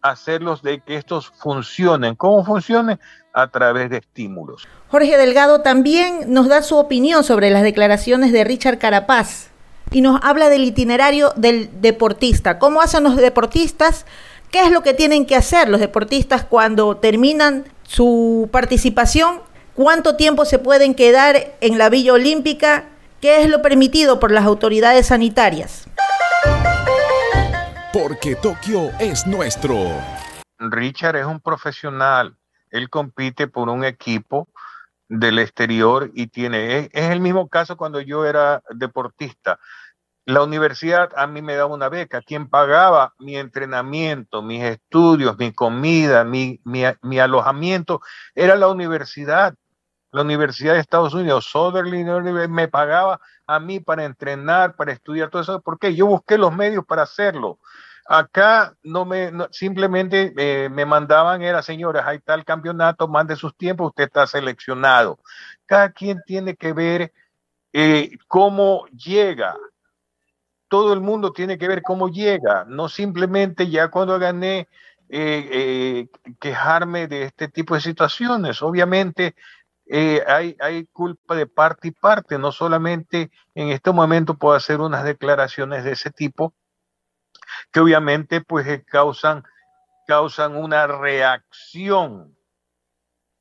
hacerlos 0.00 0.62
de 0.62 0.80
que 0.80 0.96
estos 0.96 1.32
funcionen. 1.40 2.14
¿Cómo 2.14 2.44
funcionen? 2.44 3.00
A 3.34 3.48
través 3.48 3.88
de 3.90 3.98
estímulos. 3.98 4.68
Jorge 4.88 5.16
Delgado 5.16 5.62
también 5.62 6.32
nos 6.32 6.48
da 6.48 6.62
su 6.62 6.76
opinión 6.76 7.24
sobre 7.24 7.50
las 7.50 7.62
declaraciones 7.62 8.30
de 8.32 8.44
Richard 8.44 8.78
Carapaz 8.78 9.50
y 9.90 10.02
nos 10.02 10.20
habla 10.22 10.48
del 10.48 10.64
itinerario 10.64 11.32
del 11.36 11.80
deportista. 11.80 12.58
¿Cómo 12.58 12.80
hacen 12.82 13.04
los 13.04 13.16
deportistas? 13.16 14.06
¿Qué 14.52 14.66
es 14.66 14.70
lo 14.70 14.82
que 14.82 14.92
tienen 14.92 15.24
que 15.24 15.34
hacer 15.34 15.70
los 15.70 15.80
deportistas 15.80 16.44
cuando 16.44 16.98
terminan 16.98 17.64
su 17.84 18.50
participación? 18.52 19.40
¿Cuánto 19.72 20.14
tiempo 20.14 20.44
se 20.44 20.58
pueden 20.58 20.94
quedar 20.94 21.56
en 21.62 21.78
la 21.78 21.88
Villa 21.88 22.12
Olímpica? 22.12 22.84
¿Qué 23.22 23.40
es 23.40 23.48
lo 23.48 23.62
permitido 23.62 24.20
por 24.20 24.30
las 24.30 24.44
autoridades 24.44 25.06
sanitarias? 25.06 25.88
Porque 27.94 28.34
Tokio 28.34 28.90
es 29.00 29.26
nuestro. 29.26 29.74
Richard 30.58 31.16
es 31.16 31.24
un 31.24 31.40
profesional. 31.40 32.36
Él 32.70 32.90
compite 32.90 33.46
por 33.46 33.70
un 33.70 33.86
equipo 33.86 34.48
del 35.08 35.38
exterior 35.38 36.10
y 36.12 36.26
tiene, 36.26 36.78
es, 36.78 36.88
es, 36.92 37.10
el 37.10 37.20
mismo 37.20 37.48
caso 37.48 37.78
cuando 37.78 38.02
yo 38.02 38.26
era 38.26 38.62
deportista. 38.74 39.58
La 40.24 40.42
universidad 40.42 41.10
a 41.16 41.26
mí 41.26 41.42
me 41.42 41.56
daba 41.56 41.74
una 41.74 41.88
beca. 41.88 42.22
Quien 42.22 42.48
pagaba 42.48 43.14
mi 43.18 43.36
entrenamiento, 43.36 44.42
mis 44.42 44.62
estudios, 44.62 45.36
mi 45.38 45.52
comida, 45.52 46.24
mi, 46.24 46.60
mi, 46.64 46.82
mi 47.02 47.18
alojamiento, 47.18 48.00
era 48.34 48.56
la 48.56 48.68
universidad. 48.68 49.54
La 50.12 50.20
Universidad 50.20 50.74
de 50.74 50.80
Estados 50.80 51.14
Unidos, 51.14 51.46
Sutherland 51.46 52.50
me 52.50 52.68
pagaba 52.68 53.18
a 53.46 53.58
mí 53.58 53.80
para 53.80 54.04
entrenar, 54.04 54.76
para 54.76 54.92
estudiar 54.92 55.30
todo 55.30 55.40
eso. 55.40 55.62
¿Por 55.62 55.78
qué? 55.78 55.94
Yo 55.94 56.06
busqué 56.06 56.36
los 56.36 56.54
medios 56.54 56.84
para 56.84 57.04
hacerlo. 57.04 57.58
Acá 58.04 58.74
no 58.82 59.06
me, 59.06 59.32
simplemente 59.52 60.34
eh, 60.36 60.68
me 60.68 60.84
mandaban, 60.84 61.40
era 61.40 61.62
señores, 61.62 62.02
hay 62.04 62.18
tal 62.18 62.44
campeonato, 62.44 63.08
mande 63.08 63.36
sus 63.36 63.56
tiempos, 63.56 63.88
usted 63.88 64.04
está 64.04 64.26
seleccionado. 64.26 65.18
Cada 65.64 65.90
quien 65.92 66.20
tiene 66.26 66.56
que 66.56 66.74
ver 66.74 67.12
eh, 67.72 68.10
cómo 68.28 68.84
llega 68.88 69.56
todo 70.72 70.94
el 70.94 71.02
mundo 71.02 71.34
tiene 71.34 71.58
que 71.58 71.68
ver 71.68 71.82
cómo 71.82 72.08
llega, 72.08 72.64
no 72.66 72.88
simplemente 72.88 73.68
ya 73.68 73.88
cuando 73.90 74.18
gané 74.18 74.68
eh, 75.10 75.48
eh, 75.52 76.06
quejarme 76.40 77.08
de 77.08 77.24
este 77.24 77.48
tipo 77.48 77.74
de 77.74 77.82
situaciones. 77.82 78.62
Obviamente 78.62 79.34
eh, 79.84 80.24
hay, 80.26 80.86
culpa 80.86 81.34
de 81.36 81.46
parte 81.46 81.88
y 81.88 81.90
parte, 81.90 82.38
no 82.38 82.52
solamente 82.52 83.30
en 83.54 83.68
este 83.68 83.92
momento 83.92 84.38
puedo 84.38 84.54
hacer 84.54 84.80
unas 84.80 85.04
declaraciones 85.04 85.84
de 85.84 85.92
ese 85.92 86.10
tipo 86.10 86.54
que 87.70 87.80
obviamente 87.80 88.40
pues 88.40 88.82
causan, 88.86 89.44
causan 90.06 90.56
una 90.56 90.86
reacción 90.86 92.34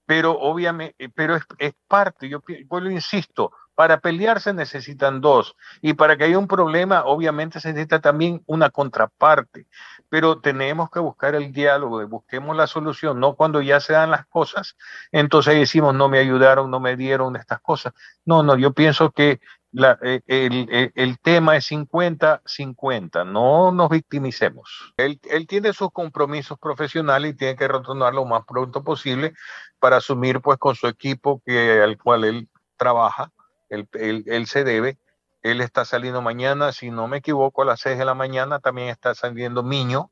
pero 0.05 0.37
obviamente, 0.37 1.07
pero 1.15 1.37
es, 1.37 1.73
parte, 1.87 2.27
yo, 2.27 2.41
yo 2.45 2.79
lo 2.81 2.91
insisto, 2.91 3.53
para 3.75 3.99
pelear 3.99 4.41
se 4.41 4.53
necesitan 4.53 5.21
dos 5.21 5.55
y 5.81 5.93
para 5.93 6.17
que 6.17 6.25
haya 6.25 6.37
un 6.37 6.47
problema 6.47 7.03
obviamente 7.05 7.59
se 7.59 7.69
necesita 7.69 7.99
también 7.99 8.43
una 8.45 8.69
contraparte, 8.69 9.67
pero 10.09 10.39
tenemos 10.39 10.89
que 10.91 10.99
buscar 10.99 11.35
el 11.35 11.51
diálogo, 11.51 12.05
busquemos 12.07 12.55
la 12.55 12.67
solución, 12.67 13.19
no 13.19 13.35
cuando 13.35 13.61
ya 13.61 13.79
se 13.79 13.93
dan 13.93 14.11
las 14.11 14.25
cosas, 14.27 14.75
entonces 15.11 15.55
decimos 15.55 15.95
no 15.95 16.09
me 16.09 16.19
ayudaron, 16.19 16.69
no 16.69 16.79
me 16.79 16.95
dieron 16.95 17.35
estas 17.35 17.61
cosas. 17.61 17.93
No, 18.25 18.43
no, 18.43 18.55
yo 18.57 18.73
pienso 18.73 19.11
que 19.11 19.39
la, 19.71 19.97
eh, 20.01 20.21
el, 20.27 20.67
el, 20.69 20.91
el, 20.95 21.19
tema 21.19 21.55
es 21.55 21.71
50-50, 21.71 23.25
no 23.25 23.71
nos 23.71 23.89
victimicemos. 23.89 24.93
Él, 24.97 25.19
él, 25.29 25.47
tiene 25.47 25.71
sus 25.71 25.91
compromisos 25.91 26.59
profesionales 26.59 27.31
y 27.31 27.37
tiene 27.37 27.55
que 27.55 27.67
retornar 27.67 28.13
lo 28.13 28.25
más 28.25 28.43
pronto 28.45 28.83
posible 28.83 29.33
para 29.79 29.97
asumir 29.97 30.41
pues 30.41 30.57
con 30.57 30.75
su 30.75 30.87
equipo 30.87 31.41
que, 31.45 31.81
al 31.81 31.97
cual 31.97 32.25
él 32.25 32.49
trabaja 32.75 33.31
él, 33.71 34.47
se 34.47 34.63
debe. 34.63 34.97
Él 35.41 35.61
está 35.61 35.85
saliendo 35.85 36.21
mañana, 36.21 36.71
si 36.71 36.91
no 36.91 37.07
me 37.07 37.17
equivoco, 37.17 37.63
a 37.63 37.65
las 37.65 37.79
6 37.79 37.97
de 37.97 38.05
la 38.05 38.13
mañana 38.13 38.59
también 38.59 38.89
está 38.89 39.15
saliendo 39.15 39.63
Miño. 39.63 40.11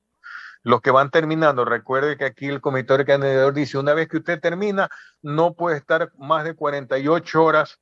Los 0.63 0.81
que 0.81 0.91
van 0.91 1.11
terminando, 1.11 1.63
recuerde 1.65 2.17
que 2.17 2.25
aquí 2.25 2.47
el 2.47 2.61
comité 2.61 2.93
organizador 2.93 3.53
dice, 3.53 3.77
una 3.77 3.93
vez 3.93 4.07
que 4.07 4.17
usted 4.17 4.41
termina, 4.41 4.89
no 5.21 5.53
puede 5.53 5.77
estar 5.77 6.11
más 6.17 6.43
de 6.43 6.55
48 6.55 7.43
horas 7.43 7.79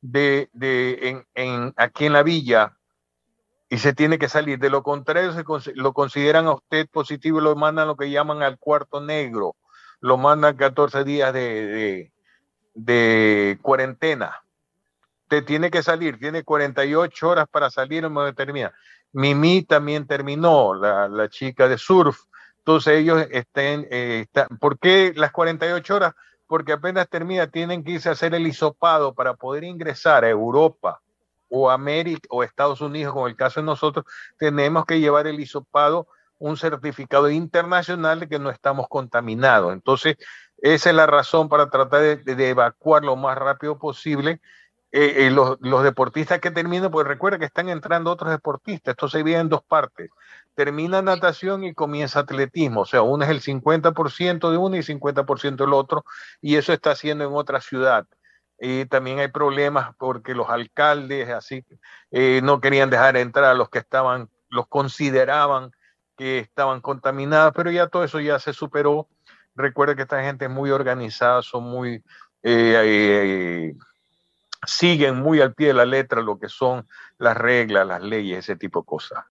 de, 0.00 0.48
de, 0.52 1.24
en, 1.34 1.74
aquí 1.76 2.06
en 2.06 2.12
la 2.12 2.22
villa 2.22 2.76
y 3.68 3.78
se 3.78 3.92
tiene 3.92 4.18
que 4.18 4.28
salir. 4.28 4.58
De 4.58 4.70
lo 4.70 4.82
contrario, 4.82 5.32
se, 5.32 5.74
lo 5.74 5.92
consideran 5.92 6.46
a 6.46 6.54
usted 6.54 6.88
positivo 6.88 7.40
y 7.40 7.42
lo 7.44 7.56
mandan 7.56 7.88
lo 7.88 7.96
que 7.96 8.10
llaman 8.10 8.42
al 8.42 8.58
cuarto 8.58 9.00
negro. 9.00 9.56
Lo 10.00 10.16
mandan 10.16 10.56
14 10.56 11.04
días 11.04 11.34
de, 11.34 11.66
de, 11.66 12.12
de 12.74 13.58
cuarentena 13.60 14.45
te 15.28 15.42
tiene 15.42 15.70
que 15.70 15.82
salir, 15.82 16.18
tiene 16.18 16.44
48 16.44 17.28
horas 17.28 17.46
para 17.50 17.70
salir 17.70 18.04
en 18.04 18.12
modo 18.12 18.32
termina. 18.34 18.72
Mimi 19.12 19.62
también 19.62 20.06
terminó, 20.06 20.74
la, 20.74 21.08
la, 21.08 21.28
chica 21.28 21.68
de 21.68 21.78
surf. 21.78 22.18
Entonces 22.58 22.98
ellos 22.98 23.26
estén, 23.30 23.86
eh, 23.90 24.20
están, 24.24 24.48
¿por 24.58 24.78
qué 24.78 25.12
las 25.16 25.32
48 25.32 25.94
horas? 25.94 26.14
Porque 26.46 26.72
apenas 26.72 27.08
termina, 27.08 27.46
tienen 27.46 27.82
que 27.82 27.92
irse 27.92 28.08
a 28.08 28.12
hacer 28.12 28.34
el 28.34 28.46
hisopado 28.46 29.14
para 29.14 29.34
poder 29.34 29.64
ingresar 29.64 30.24
a 30.24 30.28
Europa 30.28 31.00
o 31.48 31.70
América 31.70 32.28
o 32.30 32.42
Estados 32.42 32.80
Unidos, 32.80 33.12
como 33.12 33.28
el 33.28 33.36
caso 33.36 33.60
de 33.60 33.66
nosotros, 33.66 34.04
tenemos 34.36 34.84
que 34.84 35.00
llevar 35.00 35.26
el 35.26 35.40
hisopado, 35.40 36.08
un 36.38 36.56
certificado 36.56 37.30
internacional 37.30 38.20
de 38.20 38.28
que 38.28 38.38
no 38.38 38.50
estamos 38.50 38.88
contaminados. 38.88 39.72
Entonces, 39.72 40.16
esa 40.58 40.90
es 40.90 40.96
la 40.96 41.06
razón 41.06 41.48
para 41.48 41.70
tratar 41.70 42.24
de, 42.24 42.34
de 42.34 42.48
evacuar 42.50 43.04
lo 43.04 43.16
más 43.16 43.38
rápido 43.38 43.78
posible 43.78 44.40
eh, 44.96 45.26
eh, 45.26 45.30
los, 45.30 45.58
los, 45.60 45.82
deportistas 45.82 46.40
que 46.40 46.50
terminan, 46.50 46.90
pues 46.90 47.06
recuerda 47.06 47.38
que 47.38 47.44
están 47.44 47.68
entrando 47.68 48.10
otros 48.10 48.30
deportistas, 48.30 48.92
esto 48.92 49.08
se 49.08 49.18
divide 49.18 49.38
en 49.38 49.48
dos 49.48 49.62
partes. 49.62 50.10
Termina 50.54 51.02
natación 51.02 51.64
y 51.64 51.74
comienza 51.74 52.20
atletismo, 52.20 52.82
o 52.82 52.86
sea, 52.86 53.02
uno 53.02 53.24
es 53.24 53.30
el 53.30 53.42
50% 53.42 54.50
de 54.50 54.56
uno 54.56 54.76
y 54.76 54.82
50% 54.82 55.56
del 55.56 55.74
otro, 55.74 56.04
y 56.40 56.56
eso 56.56 56.72
está 56.72 56.92
haciendo 56.92 57.24
en 57.24 57.34
otra 57.34 57.60
ciudad. 57.60 58.06
Y 58.58 58.86
también 58.86 59.18
hay 59.18 59.28
problemas 59.28 59.94
porque 59.98 60.34
los 60.34 60.48
alcaldes 60.48 61.28
así 61.28 61.64
eh, 62.10 62.40
no 62.42 62.60
querían 62.60 62.88
dejar 62.90 63.16
entrar 63.16 63.44
a 63.46 63.54
los 63.54 63.68
que 63.68 63.78
estaban, 63.80 64.30
los 64.48 64.66
consideraban 64.66 65.72
que 66.16 66.38
estaban 66.38 66.80
contaminados, 66.80 67.52
pero 67.54 67.70
ya 67.70 67.88
todo 67.88 68.04
eso 68.04 68.20
ya 68.20 68.38
se 68.38 68.54
superó 68.54 69.08
Recuerde 69.56 69.96
que 69.96 70.02
esta 70.02 70.22
gente 70.22 70.44
es 70.44 70.50
muy 70.50 70.70
organizada, 70.70 71.40
son 71.40 71.64
muy, 71.64 72.04
eh, 72.42 73.74
siguen 74.66 75.16
muy 75.16 75.40
al 75.40 75.54
pie 75.54 75.68
de 75.68 75.74
la 75.74 75.86
letra 75.86 76.20
lo 76.20 76.38
que 76.38 76.48
son 76.48 76.86
las 77.18 77.36
reglas, 77.36 77.86
las 77.86 78.02
leyes, 78.02 78.38
ese 78.38 78.56
tipo 78.56 78.80
de 78.80 78.86
cosas. 78.86 79.24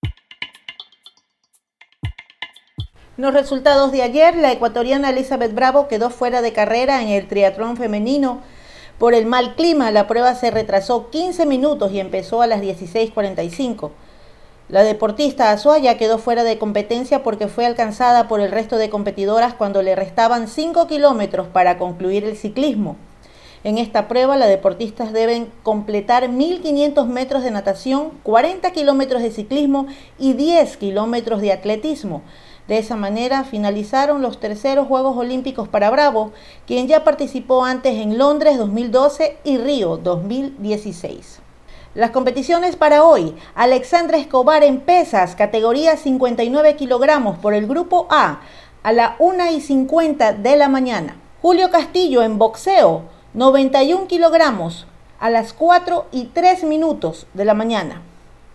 los 3.18 3.34
resultados 3.34 3.92
de 3.94 4.02
ayer, 4.02 4.36
la 4.36 4.52
ecuatoriana 4.52 5.10
Elizabeth 5.10 5.56
Bravo 5.56 5.88
quedó 5.88 6.10
fuera 6.10 6.42
de 6.42 6.52
carrera 6.52 7.02
en 7.02 7.10
el 7.10 7.28
triatlón 7.28 7.78
femenino. 7.78 8.42
Por 9.00 9.14
el 9.14 9.26
mal 9.26 9.56
clima, 9.56 9.92
la 9.92 10.08
prueba 10.08 10.36
se 10.36 10.52
retrasó 10.52 11.10
15 11.10 11.46
minutos 11.46 11.92
y 11.92 12.00
empezó 12.00 12.42
a 12.42 12.48
las 12.48 12.62
16.45. 12.62 13.92
La 14.68 14.84
deportista 14.84 15.52
Azuaya 15.52 15.98
quedó 15.98 16.18
fuera 16.18 16.44
de 16.44 16.58
competencia 16.58 17.24
porque 17.24 17.48
fue 17.48 17.66
alcanzada 17.66 18.28
por 18.28 18.42
el 18.42 18.52
resto 18.52 18.78
de 18.78 18.90
competidoras 18.90 19.54
cuando 19.54 19.82
le 19.82 19.96
restaban 19.96 20.48
5 20.48 20.88
kilómetros 20.88 21.48
para 21.48 21.78
concluir 21.78 22.26
el 22.26 22.36
ciclismo. 22.36 22.98
En 23.66 23.80
esta 23.80 24.08
prueba, 24.08 24.38
las 24.38 24.50
deportistas 24.50 25.12
deben 25.12 25.52
completar 25.64 26.30
1.500 26.30 27.08
metros 27.08 27.42
de 27.42 27.50
natación, 27.50 28.12
40 28.22 28.70
kilómetros 28.70 29.24
de 29.24 29.32
ciclismo 29.32 29.88
y 30.20 30.34
10 30.34 30.78
kilómetros 30.78 31.42
de 31.42 31.52
atletismo. 31.52 32.22
De 32.68 32.78
esa 32.78 32.96
manera 32.96 33.44
finalizaron 33.44 34.22
los 34.22 34.40
terceros 34.40 34.88
Juegos 34.88 35.18
Olímpicos 35.18 35.68
para 35.68 35.90
Bravo, 35.90 36.32
quien 36.68 36.88
ya 36.88 37.04
participó 37.04 37.66
antes 37.66 37.96
en 37.96 38.20
Londres 38.20 38.60
2012 38.60 39.38
y 39.44 39.58
Río 39.58 39.98
2016. 39.98 41.40
Las 41.96 42.12
competiciones 42.12 42.76
para 42.76 43.04
hoy. 43.04 43.34
Alexandra 43.56 44.20
Escobar 44.20 44.64
en 44.64 44.80
pesas, 44.80 45.36
categoría 45.36 45.98
59 45.98 46.76
kilogramos 46.76 47.40
por 47.40 47.56
el 47.56 47.66
grupo 47.66 48.06
A, 48.12 48.42
a 48.84 48.94
la 48.94 49.16
1 49.18 49.54
y 49.54 49.62
50 49.62 50.34
de 50.34 50.56
la 50.56 50.70
mañana. 50.70 51.18
Julio 51.42 51.72
Castillo 51.72 52.22
en 52.22 52.38
boxeo, 52.38 53.15
91 53.36 54.08
kilogramos, 54.08 54.88
a 55.20 55.30
las 55.30 55.52
4 55.52 56.06
y 56.14 56.28
3 56.28 56.64
minutos 56.64 57.28
de 57.34 57.44
la 57.44 57.54
mañana. 57.54 58.02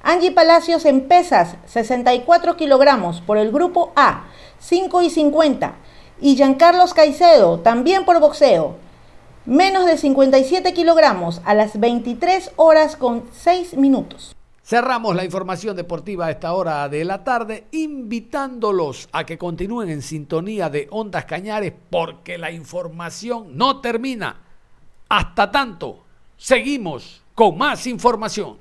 Angie 0.03 0.33
Palacios 0.33 0.87
en 0.87 1.07
pesas, 1.07 1.57
64 1.67 2.57
kilogramos 2.57 3.21
por 3.21 3.37
el 3.37 3.53
grupo 3.53 3.93
A, 3.95 4.25
5 4.59 5.03
y 5.03 5.11
50. 5.11 5.75
Y 6.23 6.35
Giancarlos 6.35 6.95
Caicedo, 6.95 7.61
también 7.61 8.07
por 8.07 8.21
boxeo, 8.21 8.77
menos 9.45 9.85
de 9.85 9.99
57 9.99 10.73
kilogramos 10.73 11.43
a 11.45 11.53
las 11.53 11.79
23 11.79 12.53
horas 12.57 12.97
con 12.97 13.25
6 13.33 13.77
minutos. 13.77 14.35
Cerramos 14.65 15.15
la 15.15 15.27
información 15.27 15.77
deportiva 15.77 16.25
a 16.25 16.31
esta 16.31 16.55
hora 16.55 16.89
de 16.89 17.05
la 17.05 17.23
tarde, 17.23 17.67
invitándolos 17.73 19.11
a 19.13 19.27
que 19.27 19.37
continúen 19.37 19.91
en 19.91 20.01
sintonía 20.01 20.71
de 20.71 20.89
Ondas 20.91 21.27
Cañares 21.27 21.75
porque 21.91 22.39
la 22.39 22.51
información 22.51 23.59
no 23.59 23.83
termina. 23.83 24.50
Hasta 25.11 25.51
tanto, 25.51 26.05
seguimos 26.37 27.21
con 27.35 27.59
más 27.59 27.85
información. 27.89 28.59